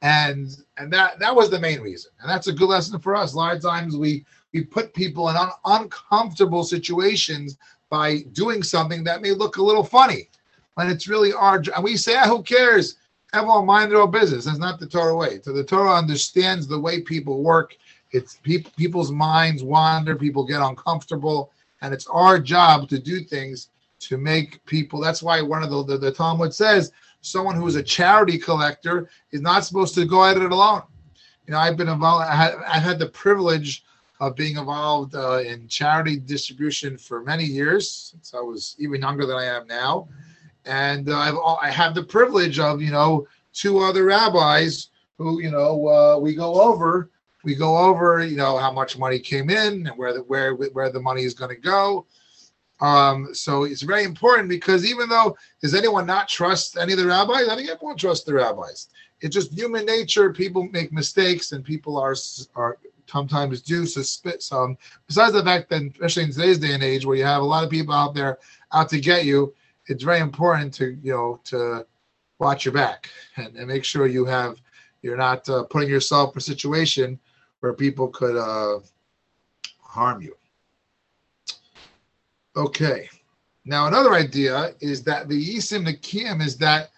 and 0.00 0.56
and 0.76 0.92
that 0.92 1.18
that 1.18 1.34
was 1.34 1.50
the 1.50 1.58
main 1.58 1.80
reason. 1.80 2.12
And 2.20 2.30
that's 2.30 2.46
a 2.46 2.52
good 2.52 2.68
lesson 2.68 3.00
for 3.00 3.16
us. 3.16 3.34
A 3.34 3.36
lot 3.36 3.56
of 3.56 3.60
times 3.60 3.96
we 3.96 4.24
we 4.54 4.62
put 4.64 4.94
people 4.94 5.28
in 5.28 5.36
un, 5.36 5.50
uncomfortable 5.64 6.62
situations 6.62 7.58
by 7.90 8.20
doing 8.32 8.62
something 8.62 9.02
that 9.04 9.22
may 9.22 9.32
look 9.32 9.56
a 9.56 9.62
little 9.62 9.84
funny, 9.84 10.28
when 10.74 10.88
it's 10.88 11.08
really 11.08 11.32
our. 11.32 11.58
Job. 11.58 11.74
And 11.74 11.84
we 11.84 11.96
say, 11.96 12.14
ah, 12.16 12.28
who 12.28 12.42
cares? 12.42 12.96
everyone 13.34 13.66
mind 13.66 13.90
their 13.90 14.00
own 14.00 14.10
business. 14.10 14.46
That's 14.46 14.58
not 14.58 14.80
the 14.80 14.86
Torah 14.86 15.14
way. 15.14 15.40
So 15.42 15.52
the 15.52 15.64
Torah 15.64 15.94
understands 15.94 16.66
the 16.66 16.78
way 16.78 17.02
people 17.02 17.42
work. 17.42 17.76
It's 18.12 18.36
people 18.42 18.72
people's 18.76 19.12
minds 19.12 19.62
wander, 19.62 20.16
people 20.16 20.46
get 20.46 20.62
uncomfortable, 20.62 21.52
and 21.82 21.92
it's 21.92 22.06
our 22.06 22.38
job 22.38 22.88
to 22.88 22.98
do 22.98 23.20
things 23.20 23.68
to 24.00 24.18
make 24.18 24.64
people. 24.66 25.00
That's 25.00 25.22
why 25.22 25.40
one 25.42 25.62
of 25.62 25.70
the 25.70 25.84
the, 25.84 25.98
the 25.98 26.12
Talmud 26.12 26.54
says 26.54 26.92
someone 27.20 27.56
who 27.56 27.66
is 27.66 27.76
a 27.76 27.82
charity 27.82 28.38
collector 28.38 29.08
is 29.32 29.40
not 29.40 29.64
supposed 29.64 29.94
to 29.96 30.04
go 30.04 30.24
at 30.24 30.36
it 30.36 30.52
alone. 30.52 30.82
You 31.46 31.52
know, 31.52 31.58
I've 31.58 31.76
been 31.76 31.88
involved. 31.88 32.26
I 32.26 32.34
had, 32.34 32.54
I've 32.66 32.82
had 32.82 32.98
the 32.98 33.08
privilege 33.08 33.84
of 34.20 34.34
being 34.34 34.56
involved 34.56 35.14
uh, 35.14 35.38
in 35.38 35.68
charity 35.68 36.18
distribution 36.18 36.98
for 36.98 37.22
many 37.22 37.44
years 37.44 37.90
since 37.90 38.34
I 38.34 38.40
was 38.40 38.76
even 38.78 39.00
younger 39.00 39.26
than 39.26 39.36
I 39.36 39.44
am 39.44 39.66
now 39.66 40.08
and 40.68 41.08
uh, 41.08 41.18
I've 41.18 41.36
I 41.62 41.70
have 41.70 41.94
the 41.94 42.04
privilege 42.04 42.60
of 42.60 42.80
you 42.80 42.92
know 42.92 43.26
two 43.52 43.78
other 43.80 44.04
rabbis 44.04 44.90
who 45.16 45.40
you 45.40 45.50
know 45.50 45.88
uh, 45.88 46.18
we 46.18 46.34
go 46.34 46.60
over 46.60 47.10
we 47.42 47.54
go 47.54 47.76
over 47.76 48.24
you 48.24 48.36
know 48.36 48.58
how 48.58 48.70
much 48.70 48.98
money 48.98 49.18
came 49.18 49.50
in 49.50 49.86
and 49.86 49.98
where 49.98 50.12
the 50.12 50.20
where 50.20 50.54
where 50.54 50.92
the 50.92 51.00
money 51.00 51.24
is 51.24 51.34
going 51.34 51.54
to 51.54 51.60
go. 51.60 52.06
Um, 52.80 53.34
so 53.34 53.64
it's 53.64 53.82
very 53.82 54.04
important 54.04 54.48
because 54.48 54.84
even 54.86 55.08
though 55.08 55.36
does 55.60 55.74
anyone 55.74 56.06
not 56.06 56.28
trust 56.28 56.76
any 56.76 56.92
of 56.92 56.98
the 56.98 57.06
rabbis? 57.06 57.48
I 57.48 57.56
think 57.56 57.68
everyone 57.68 57.96
trusts 57.96 58.24
the 58.24 58.34
rabbis. 58.34 58.88
It's 59.20 59.34
just 59.34 59.52
human 59.52 59.84
nature. 59.84 60.32
People 60.32 60.68
make 60.70 60.92
mistakes, 60.92 61.52
and 61.52 61.64
people 61.64 61.96
are 61.96 62.14
are 62.54 62.78
sometimes 63.06 63.62
do 63.62 63.84
suspect 63.84 64.42
some. 64.42 64.78
Besides 65.06 65.32
the 65.32 65.42
fact 65.42 65.70
that, 65.70 65.82
especially 65.82 66.24
in 66.24 66.32
today's 66.32 66.58
day 66.58 66.72
and 66.72 66.82
age, 66.82 67.04
where 67.04 67.16
you 67.16 67.24
have 67.24 67.42
a 67.42 67.44
lot 67.44 67.64
of 67.64 67.70
people 67.70 67.94
out 67.94 68.14
there 68.14 68.38
out 68.72 68.88
to 68.90 69.00
get 69.00 69.24
you, 69.24 69.54
it's 69.86 70.04
very 70.04 70.20
important 70.20 70.72
to 70.74 70.96
you 71.02 71.12
know 71.12 71.40
to 71.44 71.84
watch 72.38 72.64
your 72.64 72.74
back 72.74 73.10
and, 73.36 73.56
and 73.56 73.66
make 73.66 73.84
sure 73.84 74.06
you 74.06 74.24
have 74.24 74.60
you're 75.02 75.16
not 75.16 75.48
uh, 75.48 75.64
putting 75.64 75.88
yourself 75.88 76.34
in 76.34 76.38
a 76.38 76.40
situation 76.40 77.18
where 77.60 77.72
people 77.72 78.08
could 78.08 78.36
uh, 78.36 78.78
harm 79.80 80.22
you. 80.22 80.36
Okay. 82.58 83.08
Now 83.64 83.86
another 83.86 84.14
idea 84.14 84.74
is 84.80 85.04
that 85.04 85.28
the 85.28 85.56
Yisim 85.56 85.84
Nakim 85.84 86.40
is 86.40 86.56
that 86.56 86.90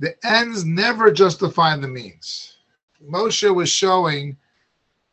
the 0.00 0.16
ends 0.26 0.64
never 0.64 1.12
justify 1.12 1.76
the 1.76 1.86
means. 1.86 2.56
Moshe 3.00 3.54
was 3.54 3.68
showing 3.68 4.36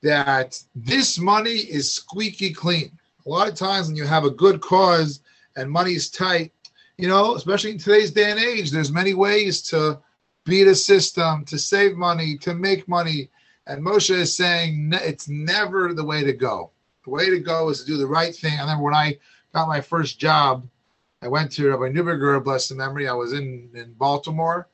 that 0.02 0.60
this 0.74 1.20
money 1.20 1.52
is 1.52 1.94
squeaky 1.94 2.52
clean. 2.52 2.98
A 3.28 3.30
lot 3.30 3.48
of 3.48 3.54
times 3.54 3.86
when 3.86 3.96
you 3.96 4.08
have 4.08 4.24
a 4.24 4.32
good 4.32 4.62
cause 4.62 5.22
and 5.56 5.70
money 5.70 5.94
is 5.94 6.10
tight, 6.10 6.52
you 6.98 7.08
know, 7.08 7.36
especially 7.36 7.72
in 7.72 7.78
today's 7.78 8.10
day 8.10 8.32
and 8.32 8.40
age, 8.40 8.72
there's 8.72 8.92
many 8.92 9.14
ways 9.14 9.62
to 9.64 10.00
beat 10.44 10.66
a 10.66 10.74
system, 10.74 11.46
to 11.46 11.60
save 11.60 11.96
money, 11.96 12.36
to 12.40 12.56
make 12.56 12.88
money. 12.88 13.30
And 13.68 13.86
Moshe 13.86 14.10
is 14.10 14.36
saying 14.36 14.90
it's 14.94 15.30
never 15.30 15.94
the 15.94 16.06
way 16.06 16.24
to 16.24 16.34
go. 16.34 16.72
The 17.04 17.12
way 17.12 17.30
to 17.30 17.40
go 17.40 17.70
is 17.70 17.82
to 17.82 17.86
do 17.86 17.98
the 17.98 18.08
right 18.08 18.36
thing. 18.36 18.58
I 18.58 18.62
remember 18.62 18.84
when 18.84 18.96
I 18.96 19.18
got 19.58 19.68
my 19.68 19.82
first 19.82 20.20
job, 20.20 20.68
I 21.24 21.28
went 21.28 21.52
to 21.54 21.70
Rabbi 21.70 21.90
Neuberger, 21.90 22.44
bless 22.44 22.70
the 22.70 22.76
memory. 22.76 23.08
I 23.08 23.14
was 23.14 23.34
in, 23.34 23.72
in 23.74 23.92
Baltimore 23.94 24.68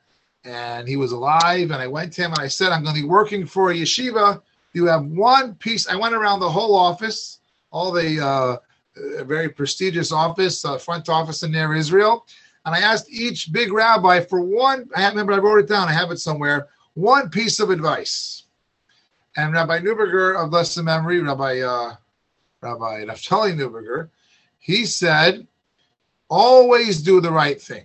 and 0.44 0.86
he 0.86 0.96
was 0.96 1.12
alive. 1.12 1.70
And 1.70 1.80
I 1.80 1.86
went 1.86 2.12
to 2.14 2.22
him 2.22 2.32
and 2.32 2.40
I 2.40 2.48
said, 2.48 2.70
I'm 2.70 2.82
going 2.82 2.94
to 2.94 3.00
be 3.00 3.08
working 3.08 3.46
for 3.46 3.70
a 3.70 3.74
yeshiva. 3.74 4.42
You 4.74 4.84
have 4.84 5.06
one 5.06 5.54
piece. 5.54 5.88
I 5.88 5.96
went 5.96 6.14
around 6.14 6.40
the 6.40 6.50
whole 6.50 6.74
office, 6.76 7.38
all 7.70 7.92
the 7.92 8.22
uh, 8.22 9.24
very 9.24 9.48
prestigious 9.48 10.12
office, 10.12 10.66
uh, 10.66 10.76
front 10.76 11.08
office 11.08 11.42
in 11.44 11.52
Ner 11.52 11.74
Israel. 11.74 12.26
And 12.66 12.74
I 12.74 12.80
asked 12.80 13.10
each 13.10 13.52
big 13.52 13.72
rabbi 13.72 14.20
for 14.20 14.42
one, 14.42 14.86
I 14.94 15.08
remember 15.08 15.32
I 15.32 15.38
wrote 15.38 15.60
it 15.60 15.68
down, 15.68 15.88
I 15.88 15.92
have 15.92 16.10
it 16.10 16.18
somewhere, 16.18 16.68
one 16.92 17.30
piece 17.30 17.58
of 17.58 17.70
advice. 17.70 18.44
And 19.38 19.54
Rabbi 19.54 19.80
Neuberger 19.80 20.36
of 20.36 20.50
blessed 20.50 20.82
memory, 20.82 21.20
Rabbi 21.20 21.60
uh, 21.60 21.94
Rabbi 22.60 23.04
Naftali 23.04 23.54
Neuberger, 23.54 24.10
he 24.64 24.86
said, 24.86 25.46
always 26.30 27.02
do 27.02 27.20
the 27.20 27.30
right 27.30 27.60
thing, 27.60 27.84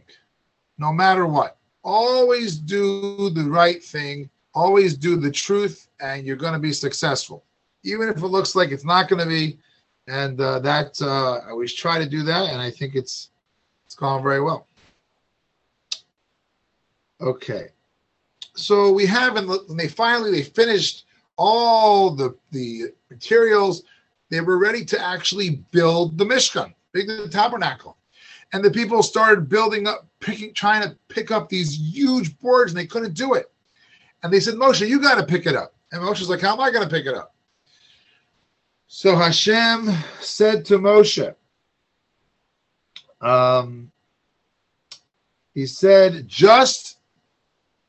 no 0.77 0.93
matter 0.93 1.25
what. 1.25 1.57
Always 1.83 2.55
do 2.55 3.29
the 3.31 3.43
right 3.43 3.83
thing, 3.83 4.29
always 4.53 4.95
do 4.95 5.17
the 5.17 5.29
truth, 5.29 5.89
and 6.00 6.25
you're 6.25 6.38
going 6.38 6.53
to 6.53 6.59
be 6.59 6.71
successful. 6.71 7.43
Even 7.83 8.07
if 8.07 8.15
it 8.15 8.27
looks 8.27 8.55
like 8.55 8.71
it's 8.71 8.86
not 8.86 9.09
going 9.09 9.21
to 9.21 9.27
be, 9.27 9.59
and 10.07 10.39
uh, 10.39 10.59
that 10.59 10.98
uh, 11.01 11.39
I 11.39 11.50
always 11.50 11.74
try 11.74 12.00
to 12.00 12.07
do 12.07 12.24
that, 12.24 12.50
and 12.50 12.62
I 12.62 12.71
think 12.71 12.95
it's 12.95 13.31
it's 13.86 13.95
gone 13.95 14.24
very 14.24 14.41
well. 14.41 14.65
Okay, 17.19 17.71
so 18.55 18.89
we 18.89 19.05
have, 19.05 19.36
and 19.36 19.77
they 19.77 19.89
finally 19.89 20.31
they 20.31 20.43
finished 20.43 21.07
all 21.36 22.12
the 22.12 22.38
the 22.51 22.93
materials. 23.09 23.83
They 24.29 24.41
were 24.41 24.57
ready 24.57 24.86
to 24.86 25.00
actually 25.00 25.63
build 25.71 26.17
the 26.17 26.25
Mishkan, 26.25 26.74
big 26.91 27.07
the 27.07 27.27
tabernacle, 27.29 27.98
and 28.53 28.63
the 28.63 28.71
people 28.71 29.01
started 29.03 29.50
building 29.50 29.88
up, 29.88 30.07
picking, 30.19 30.53
trying 30.53 30.83
to 30.83 30.95
pick 31.07 31.31
up 31.31 31.50
these 31.50 31.75
huge 31.75 32.38
boards, 32.39 32.71
and 32.71 32.79
they 32.79 32.86
couldn't 32.86 33.13
do 33.13 33.33
it. 33.33 33.51
And 34.24 34.31
they 34.31 34.39
said, 34.39 34.55
Moshe, 34.55 34.88
you 34.88 35.01
got 35.01 35.15
to 35.15 35.25
pick 35.25 35.45
it 35.45 35.55
up. 35.55 35.74
And 35.91 36.01
Moshe's 36.01 36.29
like, 36.29 36.41
How 36.41 36.53
am 36.53 36.59
I 36.59 36.71
going 36.71 36.88
to 36.88 36.93
pick 36.93 37.05
it 37.05 37.15
up? 37.15 37.33
So 38.88 39.15
Hashem 39.15 39.91
said 40.19 40.65
to 40.65 40.77
Moshe, 40.77 41.33
Um, 43.21 43.91
he 45.53 45.65
said, 45.65 46.27
just 46.27 46.98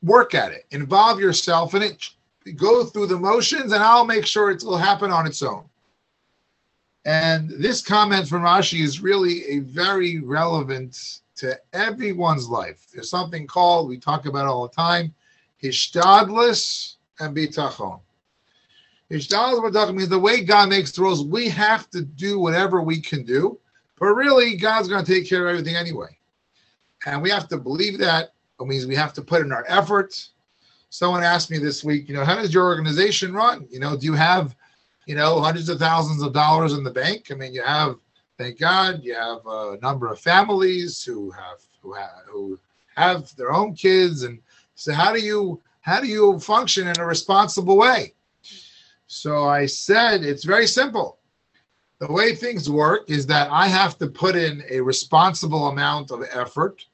work 0.03 0.35
at 0.35 0.51
it, 0.51 0.65
involve 0.71 1.19
yourself 1.19 1.73
in 1.73 1.81
it, 1.81 2.09
go 2.55 2.83
through 2.83 3.07
the 3.07 3.17
motions, 3.17 3.71
and 3.71 3.83
I'll 3.83 4.05
make 4.05 4.25
sure 4.25 4.51
it 4.51 4.63
will 4.63 4.77
happen 4.77 5.11
on 5.11 5.25
its 5.25 5.41
own. 5.41 5.63
And 7.05 7.49
this 7.49 7.81
comment 7.81 8.27
from 8.27 8.43
Rashi 8.43 8.81
is 8.81 9.01
really 9.01 9.45
a 9.45 9.59
very 9.59 10.19
relevant 10.19 11.21
to 11.37 11.59
everyone's 11.73 12.47
life. 12.47 12.85
There's 12.93 13.09
something 13.09 13.47
called, 13.47 13.89
we 13.89 13.97
talk 13.97 14.27
about 14.27 14.45
all 14.45 14.67
the 14.67 14.75
time, 14.75 15.13
hishtadlis 15.63 16.95
and 17.19 17.35
bitachon. 17.35 17.99
Hishtadlis 19.09 19.71
bitachon 19.71 19.95
means 19.95 20.09
the 20.09 20.19
way 20.19 20.41
God 20.41 20.69
makes 20.69 20.91
the 20.91 21.01
rules, 21.01 21.25
we 21.25 21.49
have 21.49 21.89
to 21.89 22.03
do 22.03 22.39
whatever 22.39 22.81
we 22.81 23.01
can 23.01 23.23
do, 23.23 23.59
but 23.99 24.07
really 24.07 24.55
God's 24.55 24.87
going 24.87 25.03
to 25.03 25.11
take 25.11 25.27
care 25.27 25.47
of 25.47 25.49
everything 25.49 25.75
anyway. 25.75 26.15
And 27.07 27.21
we 27.23 27.31
have 27.31 27.47
to 27.47 27.57
believe 27.57 27.97
that. 27.97 28.33
It 28.59 28.67
means 28.67 28.85
we 28.85 28.95
have 28.95 29.13
to 29.13 29.23
put 29.23 29.41
in 29.41 29.51
our 29.51 29.65
effort. 29.67 30.27
Someone 30.89 31.23
asked 31.23 31.49
me 31.49 31.57
this 31.57 31.83
week, 31.83 32.07
you 32.07 32.13
know, 32.13 32.23
how 32.23 32.35
does 32.35 32.53
your 32.53 32.65
organization 32.65 33.33
run? 33.33 33.67
You 33.71 33.79
know, 33.79 33.97
do 33.97 34.05
you 34.05 34.13
have 34.13 34.55
you 35.11 35.17
know, 35.17 35.41
hundreds 35.41 35.67
of 35.67 35.77
thousands 35.77 36.23
of 36.23 36.31
dollars 36.31 36.71
in 36.71 36.85
the 36.85 36.89
bank. 36.89 37.31
I 37.31 37.33
mean, 37.33 37.53
you 37.53 37.61
have, 37.63 37.97
thank 38.37 38.57
God, 38.57 39.03
you 39.03 39.13
have 39.13 39.45
a 39.45 39.77
number 39.81 40.07
of 40.07 40.21
families 40.21 41.03
who 41.03 41.29
have 41.31 41.57
who 41.81 41.91
have 41.91 42.23
who 42.25 42.57
have 42.95 43.35
their 43.35 43.51
own 43.51 43.75
kids, 43.75 44.23
and 44.23 44.39
so 44.75 44.93
how 44.93 45.11
do 45.11 45.19
you 45.19 45.61
how 45.81 45.99
do 45.99 46.07
you 46.07 46.39
function 46.39 46.87
in 46.87 46.97
a 46.97 47.05
responsible 47.05 47.75
way? 47.75 48.13
So 49.07 49.49
I 49.49 49.65
said 49.65 50.23
it's 50.23 50.45
very 50.45 50.65
simple. 50.65 51.17
The 51.99 52.09
way 52.09 52.33
things 52.33 52.69
work 52.69 53.09
is 53.09 53.27
that 53.27 53.51
I 53.51 53.67
have 53.67 53.97
to 53.97 54.07
put 54.07 54.37
in 54.37 54.63
a 54.69 54.79
responsible 54.79 55.67
amount 55.67 56.11
of 56.11 56.23
effort 56.31 56.85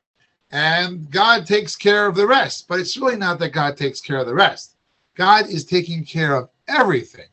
and 0.50 1.08
God 1.12 1.46
takes 1.46 1.76
care 1.76 2.08
of 2.08 2.16
the 2.16 2.26
rest. 2.26 2.68
But 2.68 2.80
it's 2.80 2.98
really 2.98 3.16
not 3.16 3.38
that 3.40 3.50
God 3.54 3.78
takes 3.78 4.02
care 4.02 4.18
of 4.18 4.26
the 4.26 4.34
rest. 4.34 4.76
God 5.14 5.48
is 5.50 5.66
taking 5.66 6.04
care 6.04 6.36
of 6.36 6.50
everything. 6.68 7.28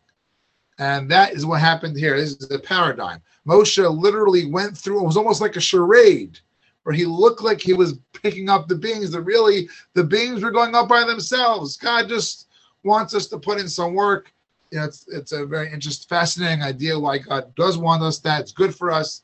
And 0.78 1.10
that 1.10 1.32
is 1.32 1.46
what 1.46 1.60
happened 1.60 1.96
here. 1.96 2.16
This 2.16 2.32
is 2.32 2.48
the 2.48 2.58
paradigm. 2.58 3.20
Moshe 3.46 4.02
literally 4.02 4.46
went 4.46 4.76
through, 4.76 5.00
it 5.00 5.06
was 5.06 5.16
almost 5.16 5.40
like 5.40 5.56
a 5.56 5.60
charade 5.60 6.38
where 6.82 6.94
he 6.94 7.06
looked 7.06 7.42
like 7.42 7.60
he 7.60 7.72
was 7.72 7.98
picking 8.12 8.48
up 8.48 8.68
the 8.68 8.74
beings, 8.74 9.10
that 9.10 9.22
really 9.22 9.68
the 9.94 10.04
beings 10.04 10.42
were 10.42 10.50
going 10.50 10.74
up 10.74 10.88
by 10.88 11.04
themselves. 11.04 11.76
God 11.76 12.08
just 12.08 12.48
wants 12.82 13.14
us 13.14 13.26
to 13.28 13.38
put 13.38 13.58
in 13.58 13.68
some 13.68 13.94
work. 13.94 14.32
You 14.70 14.78
know, 14.78 14.84
it's, 14.86 15.06
it's 15.08 15.32
a 15.32 15.46
very 15.46 15.72
interesting, 15.72 16.08
fascinating 16.08 16.62
idea 16.62 16.98
why 16.98 17.18
God 17.18 17.54
does 17.54 17.78
want 17.78 18.02
us 18.02 18.18
that. 18.20 18.40
It's 18.40 18.52
good 18.52 18.74
for 18.74 18.90
us. 18.90 19.22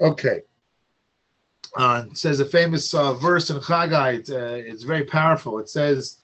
Okay. 0.00 0.40
Uh, 1.76 2.04
it 2.10 2.18
says 2.18 2.40
a 2.40 2.44
famous 2.44 2.92
uh, 2.92 3.14
verse 3.14 3.50
in 3.50 3.58
Chagai. 3.58 4.18
It's, 4.18 4.30
uh, 4.30 4.62
it's 4.64 4.82
very 4.82 5.04
powerful. 5.04 5.58
It 5.58 5.68
says, 5.68 6.18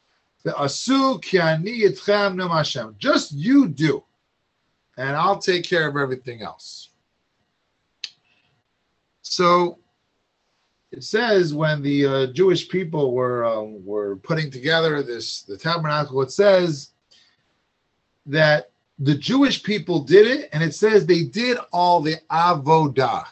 Just 2.98 3.32
you 3.32 3.68
do, 3.68 4.04
and 4.96 5.16
I'll 5.16 5.38
take 5.38 5.64
care 5.64 5.88
of 5.88 5.96
everything 5.96 6.42
else. 6.42 6.90
So 9.22 9.78
it 10.90 11.04
says 11.04 11.52
when 11.52 11.82
the 11.82 12.06
uh, 12.06 12.26
Jewish 12.28 12.68
people 12.68 13.12
were 13.12 13.44
um, 13.44 13.84
were 13.84 14.16
putting 14.16 14.50
together 14.50 15.02
this 15.02 15.42
the 15.42 15.56
tabernacle, 15.56 16.22
it 16.22 16.32
says 16.32 16.90
that 18.26 18.70
the 18.98 19.14
Jewish 19.14 19.62
people 19.62 20.00
did 20.00 20.26
it, 20.26 20.48
and 20.52 20.62
it 20.62 20.74
says 20.74 21.04
they 21.04 21.24
did 21.24 21.58
all 21.72 22.00
the 22.00 22.16
avodah. 22.30 23.26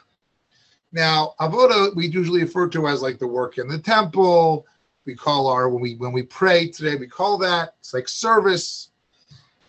Now, 0.93 1.35
avodah 1.41 1.95
we 1.97 2.07
usually 2.07 2.43
refer 2.43 2.69
to 2.69 2.89
as 2.89 3.03
like 3.03 3.19
the 3.19 3.27
work 3.27 3.59
in 3.59 3.69
the 3.69 3.79
temple, 3.79 4.67
we 5.07 5.15
call 5.15 5.47
our 5.47 5.69
when 5.69 5.81
we 5.81 5.95
when 5.97 6.12
we 6.12 6.23
pray 6.23 6.69
today 6.69 6.97
we 6.97 7.07
call 7.07 7.38
that 7.38 7.75
it's 7.81 7.95
like 7.95 8.09
service. 8.09 8.90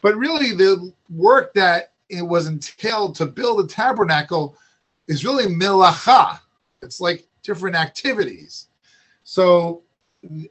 But 0.02 0.16
really 0.16 0.54
the 0.54 0.92
work 1.10 1.54
that 1.54 1.94
it 2.10 2.22
was 2.22 2.48
entailed 2.48 3.16
to 3.16 3.26
build 3.26 3.60
a 3.64 3.68
tabernacle 3.68 4.58
is 5.08 5.26
really 5.26 5.46
milacha 5.46 6.40
it's 6.82 7.00
like 7.02 7.26
different 7.44 7.76
activities. 7.76 8.68
So 9.24 9.84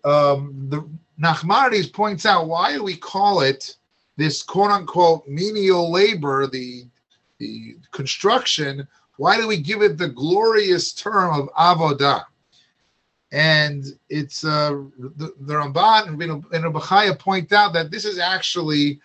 um, 0.05 0.67
the 0.69 0.89
Nachmanides 1.21 1.93
points 1.93 2.27
out 2.27 2.49
why 2.49 2.73
do 2.73 2.83
we 2.83 2.97
call 2.97 3.41
it 3.41 3.77
this 4.17 4.43
quote 4.43 4.71
unquote 4.71 5.27
menial 5.27 5.91
labor 5.91 6.47
the 6.47 6.87
the 7.39 7.77
construction. 7.91 8.87
Why 9.19 9.37
do 9.39 9.47
we 9.47 9.59
give 9.59 9.83
it 9.83 9.99
the 9.99 10.09
glorious 10.09 10.93
term 10.93 11.39
of 11.39 11.49
avodah 11.55 12.25
and 13.33 13.85
it's 14.09 14.45
uh, 14.45 14.83
the, 14.99 15.35
the 15.41 15.55
Ramban 15.55 16.09
and 16.53 16.65
Rabbi 16.65 17.15
point 17.15 17.53
out 17.53 17.73
that 17.73 17.91
this 17.91 18.05
is 18.05 18.19
actually 18.19 19.01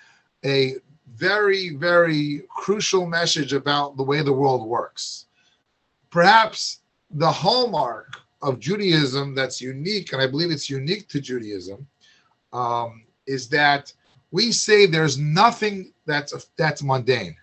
a 0.45 0.75
very, 1.15 1.75
very 1.75 2.43
crucial 2.49 3.05
message 3.05 3.53
about 3.53 3.97
the 3.97 4.03
way 4.03 4.21
the 4.21 4.33
world 4.33 4.67
works. 4.67 5.25
Perhaps 6.09 6.79
the 7.11 7.31
hallmark 7.31 8.15
of 8.41 8.59
Judaism 8.59 9.35
that's 9.35 9.61
unique, 9.61 10.13
and 10.13 10.21
I 10.21 10.27
believe 10.27 10.51
it's 10.51 10.69
unique 10.69 11.07
to 11.09 11.21
Judaism, 11.21 11.87
um, 12.53 13.03
is 13.27 13.47
that 13.49 13.93
we 14.31 14.51
say 14.51 14.85
there's 14.85 15.17
nothing 15.17 15.93
that's 16.05 16.33
that's 16.57 16.83
mundane. 16.83 17.35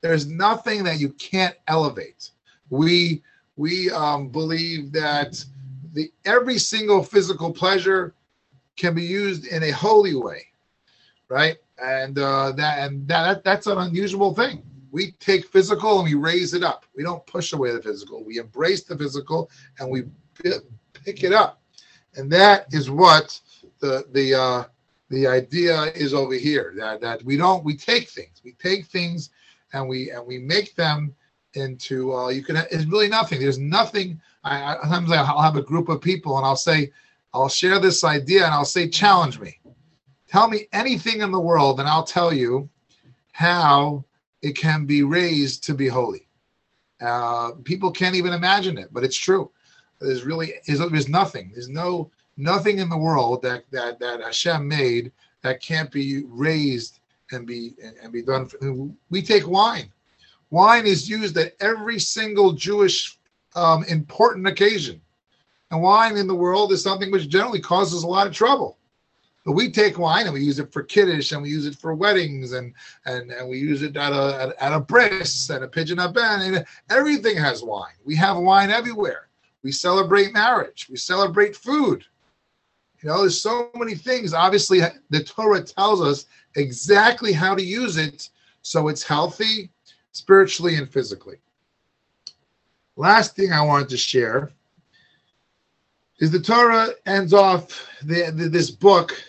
There's 0.00 0.26
nothing 0.26 0.82
that 0.84 0.98
you 0.98 1.10
can't 1.10 1.54
elevate. 1.68 2.30
We 2.70 3.22
we 3.56 3.90
um, 3.90 4.28
believe 4.28 4.92
that 4.92 5.44
the 5.92 6.12
every 6.24 6.58
single 6.58 7.02
physical 7.02 7.52
pleasure 7.52 8.14
can 8.76 8.94
be 8.94 9.02
used 9.02 9.46
in 9.46 9.62
a 9.62 9.70
holy 9.70 10.14
way, 10.14 10.46
right? 11.28 11.56
And 11.82 12.18
uh, 12.18 12.52
that 12.52 12.78
and 12.78 13.06
that 13.08 13.44
that's 13.44 13.66
an 13.66 13.78
unusual 13.78 14.34
thing. 14.34 14.62
We 14.90 15.12
take 15.12 15.46
physical 15.46 16.00
and 16.00 16.08
we 16.08 16.14
raise 16.14 16.54
it 16.54 16.62
up. 16.62 16.84
We 16.94 17.02
don't 17.02 17.24
push 17.26 17.52
away 17.52 17.72
the 17.72 17.82
physical. 17.82 18.22
We 18.24 18.38
embrace 18.38 18.84
the 18.84 18.96
physical 18.96 19.50
and 19.78 19.90
we 19.90 20.04
pick 20.34 21.24
it 21.24 21.32
up, 21.32 21.60
and 22.16 22.30
that 22.32 22.66
is 22.72 22.90
what 22.90 23.38
the 23.80 24.04
the 24.12 24.34
uh, 24.34 24.64
the 25.08 25.26
idea 25.26 25.84
is 25.94 26.14
over 26.14 26.34
here. 26.34 26.74
That 26.76 27.00
that 27.00 27.22
we 27.24 27.36
don't 27.36 27.64
we 27.64 27.76
take 27.76 28.08
things. 28.08 28.40
We 28.44 28.52
take 28.52 28.86
things 28.86 29.30
and 29.72 29.88
we 29.88 30.10
and 30.10 30.26
we 30.26 30.38
make 30.38 30.74
them 30.74 31.14
into 31.54 32.14
uh, 32.14 32.28
you 32.28 32.42
can 32.42 32.56
it's 32.56 32.86
really 32.86 33.08
nothing. 33.08 33.40
There's 33.40 33.58
nothing 33.58 34.20
I, 34.44 34.76
I 34.76 34.82
sometimes 34.82 35.12
i'll 35.12 35.42
have 35.42 35.56
a 35.56 35.62
group 35.62 35.88
of 35.88 36.00
people 36.00 36.36
and 36.38 36.46
i'll 36.46 36.56
say 36.56 36.92
i'll 37.34 37.48
share 37.48 37.78
this 37.78 38.04
idea 38.04 38.44
and 38.44 38.54
i'll 38.54 38.64
say 38.64 38.88
challenge 38.88 39.38
me. 39.38 39.58
Tell 40.28 40.48
me 40.48 40.66
anything 40.72 41.20
in 41.20 41.30
the 41.30 41.40
world 41.40 41.80
and 41.80 41.88
i'll 41.88 42.04
tell 42.04 42.32
you 42.32 42.68
how 43.32 44.04
it 44.40 44.56
can 44.56 44.86
be 44.86 45.02
raised 45.02 45.62
to 45.64 45.74
be 45.74 45.88
holy. 45.88 46.26
Uh, 47.00 47.52
people 47.64 47.90
can't 47.90 48.16
even 48.16 48.32
imagine 48.32 48.78
it 48.78 48.92
but 48.92 49.04
it's 49.04 49.16
true. 49.16 49.50
There's 50.00 50.24
really 50.24 50.54
there's 50.66 51.08
nothing. 51.08 51.50
There's 51.52 51.68
no 51.68 52.10
nothing 52.36 52.78
in 52.78 52.88
the 52.88 52.98
world 52.98 53.42
that 53.42 53.64
that 53.70 53.98
that 54.00 54.20
hashem 54.20 54.66
made 54.66 55.12
that 55.42 55.60
can't 55.60 55.90
be 55.90 56.22
raised 56.26 57.00
and 57.30 57.46
be 57.46 57.74
and 58.02 58.12
be 58.12 58.22
done. 58.22 58.96
We 59.10 59.22
take 59.22 59.46
wine 59.46 59.92
Wine 60.52 60.86
is 60.86 61.08
used 61.08 61.38
at 61.38 61.54
every 61.60 61.98
single 61.98 62.52
Jewish 62.52 63.18
um, 63.56 63.84
important 63.84 64.46
occasion. 64.46 65.00
And 65.70 65.80
wine 65.80 66.18
in 66.18 66.26
the 66.26 66.34
world 66.34 66.72
is 66.72 66.82
something 66.82 67.10
which 67.10 67.30
generally 67.30 67.58
causes 67.58 68.02
a 68.02 68.06
lot 68.06 68.26
of 68.26 68.34
trouble. 68.34 68.76
But 69.46 69.52
we 69.52 69.72
take 69.72 69.98
wine 69.98 70.26
and 70.26 70.34
we 70.34 70.44
use 70.44 70.58
it 70.58 70.70
for 70.70 70.82
kiddush 70.82 71.32
and 71.32 71.42
we 71.42 71.48
use 71.48 71.64
it 71.64 71.74
for 71.76 71.94
weddings 71.94 72.52
and 72.52 72.74
and, 73.06 73.32
and 73.32 73.48
we 73.48 73.58
use 73.58 73.82
it 73.82 73.96
at 73.96 74.12
a 74.12 74.54
at, 74.60 74.74
a 74.74 74.78
bris 74.78 75.48
and 75.48 75.64
a 75.64 75.68
pidyon 75.68 75.98
haben 75.98 76.54
and 76.54 76.66
everything 76.90 77.36
has 77.38 77.62
wine. 77.62 77.96
We 78.04 78.14
have 78.16 78.36
wine 78.36 78.70
everywhere. 78.70 79.28
We 79.62 79.72
celebrate 79.72 80.34
marriage. 80.34 80.86
We 80.90 80.96
celebrate 80.96 81.56
food. 81.56 82.04
You 83.00 83.08
know, 83.08 83.22
there's 83.22 83.40
so 83.40 83.70
many 83.74 83.94
things. 83.94 84.34
Obviously, 84.34 84.80
the 85.08 85.24
Torah 85.24 85.64
tells 85.64 86.02
us 86.02 86.26
exactly 86.56 87.32
how 87.32 87.54
to 87.54 87.64
use 87.64 87.96
it 87.96 88.28
so 88.60 88.88
it's 88.88 89.02
healthy 89.02 89.70
spiritually 90.12 90.76
and 90.76 90.88
physically. 90.88 91.36
Last 92.96 93.34
thing 93.34 93.52
I 93.52 93.62
wanted 93.62 93.88
to 93.88 93.96
share 93.96 94.52
is 96.20 96.30
the 96.30 96.38
Torah 96.38 96.90
ends 97.06 97.32
off 97.32 97.86
the, 98.04 98.30
the, 98.30 98.48
this 98.48 98.70
book, 98.70 99.20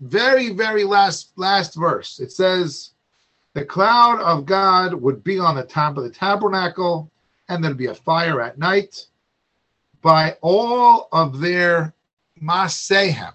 very, 0.00 0.50
very 0.50 0.82
last 0.82 1.32
last 1.36 1.74
verse. 1.74 2.18
It 2.18 2.32
says, 2.32 2.92
"The 3.52 3.64
cloud 3.64 4.20
of 4.20 4.46
God 4.46 4.94
would 4.94 5.22
be 5.22 5.38
on 5.38 5.54
the 5.54 5.62
top 5.62 5.98
of 5.98 6.04
the 6.04 6.10
tabernacle, 6.10 7.10
and 7.48 7.62
there'd 7.62 7.76
be 7.76 7.86
a 7.86 7.94
fire 7.94 8.40
at 8.40 8.58
night." 8.58 9.06
By 10.00 10.38
all 10.40 11.08
of 11.12 11.40
their 11.40 11.94
masehem, 12.42 13.34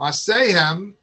masehem, 0.00 0.94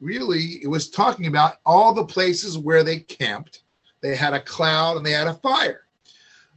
really, 0.00 0.60
it 0.64 0.66
was 0.66 0.90
talking 0.90 1.28
about 1.28 1.58
all 1.64 1.94
the 1.94 2.04
places 2.04 2.58
where 2.58 2.82
they 2.82 2.98
camped 2.98 3.62
they 4.00 4.16
had 4.16 4.34
a 4.34 4.40
cloud 4.40 4.96
and 4.96 5.06
they 5.06 5.12
had 5.12 5.26
a 5.26 5.34
fire. 5.34 5.82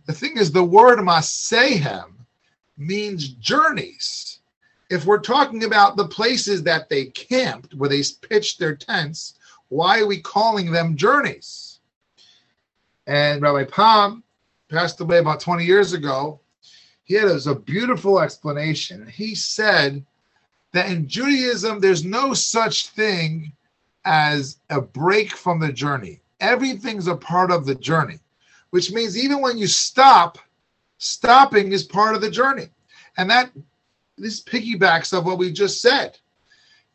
The 0.05 0.13
thing 0.13 0.37
is, 0.37 0.51
the 0.51 0.63
word 0.63 0.99
masehem 0.99 2.13
means 2.77 3.29
journeys. 3.29 4.39
If 4.89 5.05
we're 5.05 5.19
talking 5.19 5.63
about 5.63 5.95
the 5.95 6.07
places 6.07 6.63
that 6.63 6.89
they 6.89 7.05
camped, 7.05 7.73
where 7.73 7.89
they 7.89 8.03
pitched 8.27 8.59
their 8.59 8.75
tents, 8.75 9.35
why 9.69 9.99
are 10.01 10.07
we 10.07 10.19
calling 10.19 10.71
them 10.71 10.97
journeys? 10.97 11.79
And 13.07 13.41
Rabbi 13.41 13.65
Pam 13.65 14.23
passed 14.69 14.99
away 14.99 15.19
about 15.19 15.39
20 15.39 15.65
years 15.65 15.93
ago. 15.93 16.39
He 17.03 17.13
had 17.15 17.27
a, 17.27 17.49
a 17.49 17.55
beautiful 17.55 18.19
explanation. 18.19 19.07
He 19.07 19.35
said 19.35 20.05
that 20.71 20.89
in 20.89 21.07
Judaism, 21.07 21.79
there's 21.79 22.05
no 22.05 22.33
such 22.33 22.89
thing 22.89 23.53
as 24.05 24.57
a 24.69 24.81
break 24.81 25.31
from 25.31 25.59
the 25.59 25.71
journey. 25.71 26.20
Everything's 26.41 27.07
a 27.07 27.15
part 27.15 27.51
of 27.51 27.65
the 27.65 27.75
journey, 27.75 28.19
which 28.71 28.91
means 28.91 29.17
even 29.17 29.39
when 29.39 29.57
you 29.57 29.67
stop, 29.67 30.37
stopping 30.97 31.71
is 31.71 31.83
part 31.83 32.15
of 32.15 32.21
the 32.21 32.29
journey. 32.29 32.67
And 33.17 33.29
that 33.29 33.51
this 34.17 34.41
piggybacks 34.41 35.17
of 35.17 35.25
what 35.25 35.37
we 35.37 35.51
just 35.51 35.81
said. 35.81 36.17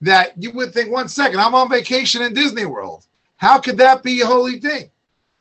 That 0.03 0.33
you 0.37 0.53
would 0.53 0.75
think, 0.75 0.91
one 0.91 1.09
second, 1.09 1.41
I'm 1.41 1.55
on 1.55 1.71
vacation 1.71 2.23
in 2.23 2.35
Disney 2.35 2.67
World. 2.67 3.07
How 3.37 3.59
could 3.59 3.79
that 3.79 4.03
be 4.03 4.21
a 4.21 4.27
holy 4.27 4.61
thing? 4.61 4.91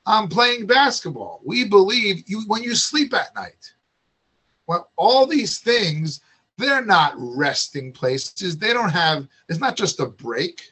I'm 0.05 0.29
playing 0.29 0.67
basketball. 0.67 1.41
We 1.43 1.65
believe 1.65 2.23
you 2.27 2.43
when 2.47 2.63
you 2.63 2.75
sleep 2.75 3.13
at 3.13 3.35
night. 3.35 3.73
Well, 4.67 4.89
all 4.95 5.25
these 5.25 5.59
things, 5.59 6.21
they're 6.57 6.85
not 6.85 7.13
resting 7.17 7.91
places. 7.91 8.57
They 8.57 8.71
don't 8.71 8.89
have, 8.89 9.27
it's 9.49 9.59
not 9.59 9.75
just 9.75 9.99
a 9.99 10.05
break. 10.05 10.71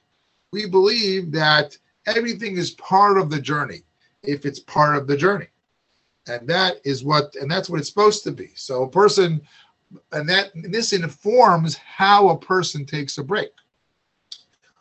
We 0.52 0.68
believe 0.68 1.32
that 1.32 1.78
everything 2.06 2.58
is 2.58 2.72
part 2.72 3.18
of 3.18 3.30
the 3.30 3.40
journey 3.40 3.84
if 4.24 4.46
it's 4.46 4.60
part 4.60 4.96
of 4.96 5.08
the 5.08 5.18
journey. 5.18 5.48
And 6.28 6.48
that 6.48 6.78
is 6.86 7.04
what, 7.04 7.36
and 7.36 7.52
that's 7.52 7.70
what 7.70 7.80
it's 7.80 7.90
supposed 7.90 8.24
to 8.24 8.32
be. 8.32 8.52
So 8.56 8.84
a 8.84 8.90
person, 8.90 9.42
and 10.12 10.28
that 10.30 10.56
and 10.56 10.74
this 10.74 10.94
informs 10.94 11.76
how 11.76 12.30
a 12.30 12.38
person 12.38 12.86
takes 12.86 13.18
a 13.18 13.24
break. 13.24 13.52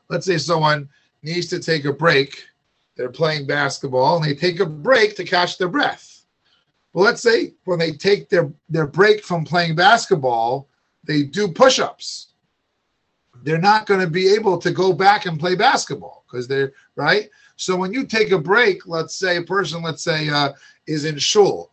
Let's 0.09 0.27
say 0.27 0.39
someone 0.39 0.89
needs 1.23 1.49
to 1.49 1.59
take 1.59 1.85
a 1.85 1.93
break. 1.93 2.45
They're 2.97 3.11
playing 3.11 3.47
basketball 3.47 4.17
and 4.17 4.25
they 4.25 4.35
take 4.35 4.61
a 4.61 4.67
break 4.67 5.17
to 5.17 5.25
catch 5.25 5.59
their 5.59 5.69
breath. 5.69 6.25
Well, 6.93 7.05
let's 7.05 7.23
say 7.23 7.55
when 7.65 7.79
they 7.79 7.93
take 7.93 8.29
their, 8.29 8.53
their 8.69 8.87
break 8.87 9.25
from 9.25 9.45
playing 9.45 9.75
basketball, 9.75 10.69
they 11.05 11.23
do 11.23 11.49
push 11.49 11.79
ups. 11.79 12.32
They're 13.43 13.59
not 13.59 13.87
going 13.87 14.01
to 14.01 14.07
be 14.07 14.33
able 14.35 14.59
to 14.59 14.71
go 14.71 14.93
back 14.93 15.27
and 15.27 15.39
play 15.39 15.55
basketball 15.55 16.25
because 16.27 16.47
they're 16.47 16.73
right. 16.97 17.29
So 17.57 17.77
when 17.77 17.93
you 17.93 18.05
take 18.05 18.31
a 18.33 18.39
break, 18.39 18.87
let's 18.87 19.17
say 19.17 19.37
a 19.37 19.43
person, 19.43 19.83
let's 19.83 20.03
say, 20.03 20.29
uh, 20.29 20.53
is 20.87 21.05
in 21.05 21.19
shul, 21.19 21.71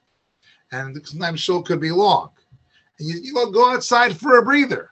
and 0.71 1.05
sometimes 1.08 1.39
shul 1.39 1.63
could 1.63 1.79
be 1.79 1.91
long, 1.91 2.29
and 2.99 3.08
you, 3.08 3.19
you 3.21 3.34
go 3.34 3.71
outside 3.71 4.17
for 4.17 4.38
a 4.38 4.43
breather. 4.43 4.91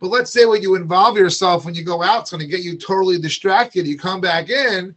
But 0.00 0.08
let's 0.08 0.32
say 0.32 0.44
when 0.44 0.62
you 0.62 0.74
involve 0.74 1.16
yourself 1.16 1.64
when 1.64 1.74
you 1.74 1.82
go 1.82 2.02
out, 2.02 2.22
it's 2.22 2.30
going 2.30 2.40
to 2.40 2.46
get 2.46 2.62
you 2.62 2.76
totally 2.76 3.18
distracted. 3.18 3.86
You 3.86 3.98
come 3.98 4.20
back 4.20 4.50
in, 4.50 4.94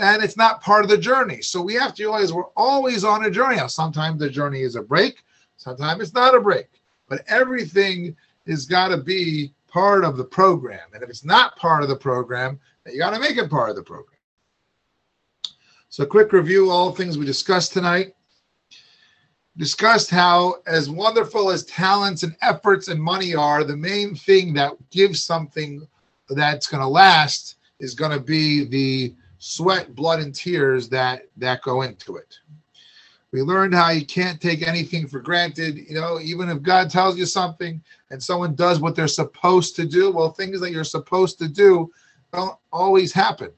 and 0.00 0.22
it's 0.22 0.36
not 0.36 0.62
part 0.62 0.84
of 0.84 0.90
the 0.90 0.98
journey. 0.98 1.42
So 1.42 1.62
we 1.62 1.74
have 1.74 1.94
to 1.94 2.02
realize 2.02 2.32
we're 2.32 2.44
always 2.56 3.04
on 3.04 3.24
a 3.24 3.30
journey. 3.30 3.56
Now, 3.56 3.66
sometimes 3.66 4.20
the 4.20 4.28
journey 4.28 4.62
is 4.62 4.76
a 4.76 4.82
break, 4.82 5.22
sometimes 5.56 6.02
it's 6.02 6.14
not 6.14 6.34
a 6.34 6.40
break, 6.40 6.68
but 7.08 7.22
everything 7.28 8.16
has 8.46 8.66
got 8.66 8.88
to 8.88 8.98
be 8.98 9.52
part 9.72 10.04
of 10.04 10.16
the 10.16 10.24
program. 10.24 10.88
And 10.92 11.02
if 11.02 11.08
it's 11.08 11.24
not 11.24 11.56
part 11.56 11.82
of 11.82 11.88
the 11.88 11.96
program, 11.96 12.60
you 12.86 12.98
got 12.98 13.10
to 13.10 13.20
make 13.20 13.38
it 13.38 13.50
part 13.50 13.70
of 13.70 13.76
the 13.76 13.82
program. 13.82 14.18
So, 15.88 16.06
quick 16.06 16.32
review 16.32 16.70
all 16.70 16.92
things 16.92 17.18
we 17.18 17.26
discussed 17.26 17.72
tonight. 17.72 18.14
Discussed 19.58 20.10
how, 20.10 20.56
as 20.66 20.88
wonderful 20.88 21.50
as 21.50 21.64
talents 21.64 22.22
and 22.22 22.34
efforts 22.40 22.88
and 22.88 23.02
money 23.02 23.34
are, 23.34 23.64
the 23.64 23.76
main 23.76 24.14
thing 24.14 24.54
that 24.54 24.72
gives 24.90 25.22
something 25.22 25.86
that's 26.30 26.66
going 26.66 26.80
to 26.80 26.88
last 26.88 27.56
is 27.78 27.94
going 27.94 28.12
to 28.12 28.20
be 28.20 28.64
the 28.64 29.14
sweat, 29.38 29.94
blood, 29.94 30.20
and 30.20 30.34
tears 30.34 30.88
that 30.88 31.24
that 31.36 31.60
go 31.62 31.82
into 31.82 32.16
it. 32.16 32.38
We 33.32 33.40
learned 33.40 33.74
how 33.74 33.90
you 33.90 34.04
can't 34.04 34.40
take 34.40 34.66
anything 34.66 35.08
for 35.08 35.18
granted. 35.18 35.78
You 35.88 35.94
know, 35.94 36.20
even 36.20 36.50
if 36.50 36.60
God 36.60 36.90
tells 36.90 37.16
you 37.16 37.24
something 37.24 37.82
and 38.10 38.22
someone 38.22 38.54
does 38.54 38.78
what 38.78 38.94
they're 38.94 39.08
supposed 39.08 39.74
to 39.76 39.86
do, 39.86 40.10
well, 40.12 40.30
things 40.30 40.60
that 40.60 40.70
you're 40.70 40.84
supposed 40.84 41.38
to 41.38 41.48
do 41.48 41.90
don't 42.32 42.56
always 42.72 43.12
happen. 43.12 43.50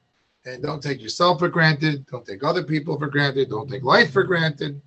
And 0.45 0.63
don't 0.63 0.81
take 0.81 1.01
yourself 1.01 1.39
for 1.39 1.49
granted. 1.49 2.05
Don't 2.05 2.25
take 2.25 2.43
other 2.43 2.63
people 2.63 2.97
for 2.97 3.07
granted. 3.07 3.49
Don't 3.49 3.69
take 3.69 3.83
life 3.83 4.13
for 4.13 4.23
granted. 4.23 4.81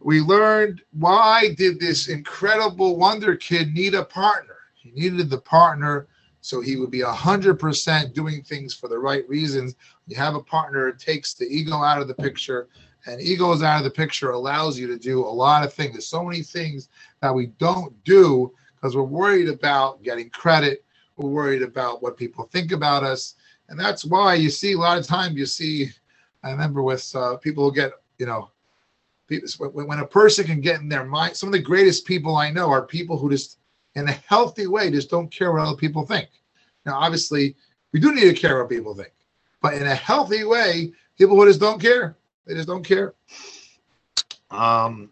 We 0.00 0.20
learned 0.20 0.82
why 0.92 1.54
did 1.56 1.80
this 1.80 2.08
incredible 2.08 2.96
wonder 2.96 3.36
kid 3.36 3.72
need 3.72 3.94
a 3.94 4.04
partner? 4.04 4.56
He 4.74 4.90
needed 4.90 5.30
the 5.30 5.40
partner 5.40 6.08
so 6.42 6.60
he 6.60 6.76
would 6.76 6.90
be 6.90 7.02
100% 7.02 8.12
doing 8.12 8.42
things 8.42 8.74
for 8.74 8.88
the 8.88 8.98
right 8.98 9.26
reasons. 9.28 9.76
You 10.08 10.16
have 10.16 10.34
a 10.34 10.42
partner, 10.42 10.88
it 10.88 10.98
takes 10.98 11.34
the 11.34 11.46
ego 11.46 11.76
out 11.76 12.02
of 12.02 12.08
the 12.08 12.14
picture, 12.14 12.68
and 13.06 13.20
ego 13.20 13.52
is 13.52 13.62
out 13.62 13.78
of 13.78 13.84
the 13.84 13.90
picture 13.90 14.30
allows 14.30 14.78
you 14.78 14.86
to 14.86 14.98
do 14.98 15.20
a 15.20 15.26
lot 15.26 15.64
of 15.64 15.72
things. 15.72 15.92
There's 15.92 16.06
so 16.06 16.24
many 16.24 16.42
things 16.42 16.88
that 17.20 17.34
we 17.34 17.46
don't 17.58 17.92
do 18.04 18.52
because 18.74 18.96
we're 18.96 19.02
worried 19.02 19.48
about 19.48 20.02
getting 20.02 20.30
credit. 20.30 20.84
We're 21.16 21.30
worried 21.30 21.62
about 21.62 22.02
what 22.02 22.16
people 22.16 22.44
think 22.44 22.72
about 22.72 23.02
us. 23.02 23.34
And 23.68 23.78
that's 23.78 24.04
why 24.04 24.34
you 24.34 24.50
see 24.50 24.72
a 24.74 24.78
lot 24.78 24.98
of 24.98 25.06
times 25.06 25.36
you 25.36 25.46
see, 25.46 25.88
I 26.42 26.50
remember 26.50 26.82
with 26.82 27.14
uh, 27.14 27.36
people 27.36 27.64
who 27.64 27.74
get, 27.74 27.92
you 28.18 28.26
know, 28.26 28.50
people, 29.26 29.48
when 29.70 30.00
a 30.00 30.06
person 30.06 30.44
can 30.44 30.60
get 30.60 30.80
in 30.80 30.88
their 30.88 31.04
mind, 31.04 31.36
some 31.36 31.48
of 31.48 31.52
the 31.52 31.58
greatest 31.60 32.04
people 32.06 32.36
I 32.36 32.50
know 32.50 32.70
are 32.70 32.82
people 32.86 33.16
who 33.18 33.30
just, 33.30 33.58
in 33.94 34.08
a 34.08 34.12
healthy 34.12 34.66
way, 34.66 34.90
just 34.90 35.10
don't 35.10 35.30
care 35.30 35.52
what 35.52 35.62
other 35.62 35.76
people 35.76 36.06
think. 36.06 36.28
Now, 36.84 36.98
obviously, 36.98 37.56
we 37.92 38.00
do 38.00 38.14
need 38.14 38.22
to 38.22 38.34
care 38.34 38.58
what 38.58 38.68
people 38.70 38.94
think, 38.94 39.12
but 39.60 39.74
in 39.74 39.86
a 39.86 39.94
healthy 39.94 40.44
way, 40.44 40.92
people 41.18 41.36
who 41.36 41.46
just 41.46 41.60
don't 41.60 41.80
care. 41.80 42.16
They 42.46 42.54
just 42.54 42.68
don't 42.68 42.84
care. 42.84 43.14
Um, 44.50 45.10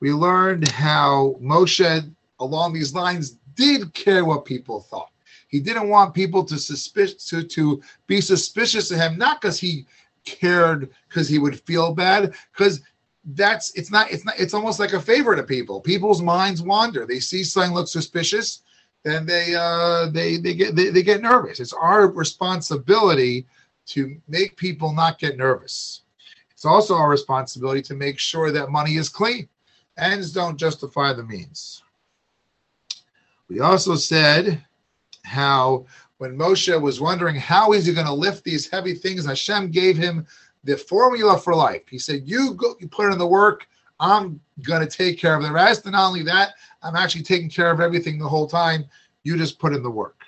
we 0.00 0.12
learned 0.12 0.68
how 0.68 1.36
Moshe, 1.40 2.10
along 2.40 2.72
these 2.72 2.94
lines, 2.94 3.38
did 3.54 3.92
care 3.94 4.24
what 4.24 4.44
people 4.44 4.80
thought. 4.80 5.10
He 5.48 5.60
didn't 5.60 5.88
want 5.88 6.14
people 6.14 6.44
to 6.44 6.58
suspicious 6.58 7.28
to, 7.28 7.44
to 7.44 7.80
be 8.06 8.20
suspicious 8.20 8.90
of 8.90 8.98
him, 8.98 9.16
not 9.16 9.40
because 9.40 9.58
he 9.60 9.86
cared 10.24 10.90
because 11.08 11.28
he 11.28 11.38
would 11.38 11.60
feel 11.60 11.94
bad, 11.94 12.34
because 12.52 12.80
that's 13.24 13.72
it's 13.74 13.90
not 13.90 14.10
it's 14.10 14.24
not 14.24 14.38
it's 14.38 14.54
almost 14.54 14.80
like 14.80 14.92
a 14.94 15.00
favor 15.00 15.36
to 15.36 15.42
people. 15.42 15.80
People's 15.80 16.22
minds 16.22 16.60
wander. 16.60 17.06
They 17.06 17.20
see 17.20 17.44
something 17.44 17.72
looks 17.72 17.92
suspicious, 17.92 18.62
then 19.04 19.26
they 19.26 19.54
uh 19.54 20.10
they 20.10 20.38
they 20.38 20.54
get 20.54 20.74
they, 20.74 20.90
they 20.90 21.02
get 21.02 21.22
nervous. 21.22 21.60
It's 21.60 21.72
our 21.72 22.08
responsibility 22.08 23.46
to 23.86 24.16
make 24.28 24.56
people 24.56 24.92
not 24.92 25.18
get 25.18 25.36
nervous. 25.36 26.02
It's 26.64 26.70
also 26.70 26.94
our 26.94 27.10
responsibility 27.10 27.82
to 27.82 27.94
make 27.94 28.18
sure 28.18 28.50
that 28.50 28.70
money 28.70 28.96
is 28.96 29.10
clean. 29.10 29.50
Ends 29.98 30.32
don't 30.32 30.56
justify 30.56 31.12
the 31.12 31.22
means. 31.22 31.82
We 33.50 33.60
also 33.60 33.96
said 33.96 34.64
how 35.24 35.84
when 36.16 36.38
Moshe 36.38 36.80
was 36.80 37.02
wondering 37.02 37.36
how 37.36 37.74
is 37.74 37.84
he 37.84 37.92
going 37.92 38.06
to 38.06 38.14
lift 38.14 38.44
these 38.44 38.66
heavy 38.66 38.94
things, 38.94 39.26
Hashem 39.26 39.72
gave 39.72 39.98
him 39.98 40.26
the 40.62 40.78
formula 40.78 41.38
for 41.38 41.54
life. 41.54 41.82
He 41.86 41.98
said, 41.98 42.22
"You 42.24 42.54
go, 42.54 42.74
you 42.80 42.88
put 42.88 43.12
in 43.12 43.18
the 43.18 43.26
work. 43.26 43.68
I'm 44.00 44.40
going 44.62 44.80
to 44.80 44.88
take 44.88 45.18
care 45.18 45.36
of 45.36 45.42
the 45.42 45.52
rest, 45.52 45.84
and 45.84 45.92
not 45.92 46.06
only 46.08 46.22
that, 46.22 46.54
I'm 46.82 46.96
actually 46.96 47.24
taking 47.24 47.50
care 47.50 47.70
of 47.70 47.80
everything 47.80 48.18
the 48.18 48.26
whole 48.26 48.46
time. 48.46 48.86
You 49.22 49.36
just 49.36 49.58
put 49.58 49.74
in 49.74 49.82
the 49.82 49.90
work." 49.90 50.23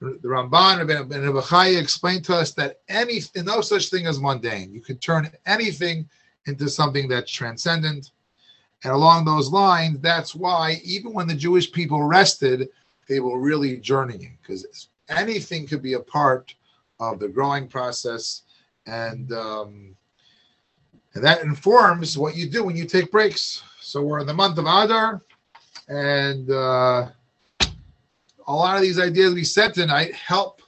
The 0.00 0.18
Ramban 0.24 0.80
and 0.82 1.10
Abachai 1.10 1.80
explained 1.80 2.24
to 2.26 2.36
us 2.36 2.52
that 2.52 2.80
any 2.88 3.20
no 3.36 3.62
such 3.62 3.88
thing 3.88 4.06
as 4.06 4.20
mundane. 4.20 4.72
You 4.72 4.82
can 4.82 4.98
turn 4.98 5.30
anything 5.46 6.08
into 6.46 6.68
something 6.68 7.08
that's 7.08 7.30
transcendent. 7.30 8.10
And 8.84 8.92
along 8.92 9.24
those 9.24 9.50
lines, 9.50 10.00
that's 10.00 10.34
why 10.34 10.80
even 10.84 11.14
when 11.14 11.26
the 11.26 11.34
Jewish 11.34 11.72
people 11.72 12.02
rested, 12.02 12.68
they 13.08 13.20
were 13.20 13.40
really 13.40 13.78
journeying 13.78 14.36
because 14.42 14.88
anything 15.08 15.66
could 15.66 15.82
be 15.82 15.94
a 15.94 16.00
part 16.00 16.54
of 17.00 17.18
the 17.18 17.28
growing 17.28 17.66
process, 17.66 18.42
and 18.86 19.32
um, 19.32 19.96
and 21.14 21.24
that 21.24 21.42
informs 21.42 22.18
what 22.18 22.36
you 22.36 22.48
do 22.50 22.64
when 22.64 22.76
you 22.76 22.84
take 22.84 23.10
breaks. 23.10 23.62
So 23.80 24.02
we're 24.02 24.20
in 24.20 24.26
the 24.26 24.34
month 24.34 24.58
of 24.58 24.66
Adar, 24.66 25.22
and 25.88 26.50
uh, 26.50 27.08
a 28.46 28.54
lot 28.54 28.76
of 28.76 28.82
these 28.82 28.98
ideas 28.98 29.34
we 29.34 29.44
said 29.44 29.74
tonight 29.74 30.14
help 30.14 30.62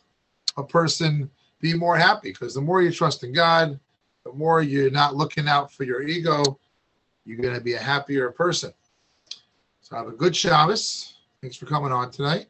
a 0.56 0.64
person 0.64 1.30
be 1.60 1.74
more 1.74 1.96
happy 1.96 2.30
because 2.30 2.54
the 2.54 2.60
more 2.60 2.82
you 2.82 2.92
trust 2.92 3.24
in 3.24 3.32
God, 3.32 3.78
the 4.24 4.32
more 4.32 4.62
you're 4.62 4.90
not 4.90 5.16
looking 5.16 5.48
out 5.48 5.72
for 5.72 5.84
your 5.84 6.02
ego, 6.02 6.58
you're 7.24 7.38
going 7.38 7.54
to 7.54 7.60
be 7.60 7.74
a 7.74 7.78
happier 7.78 8.30
person. 8.30 8.72
So 9.80 9.96
have 9.96 10.08
a 10.08 10.12
good 10.12 10.34
Shabbos. 10.34 11.14
Thanks 11.40 11.56
for 11.56 11.66
coming 11.66 11.92
on 11.92 12.10
tonight. 12.10 12.48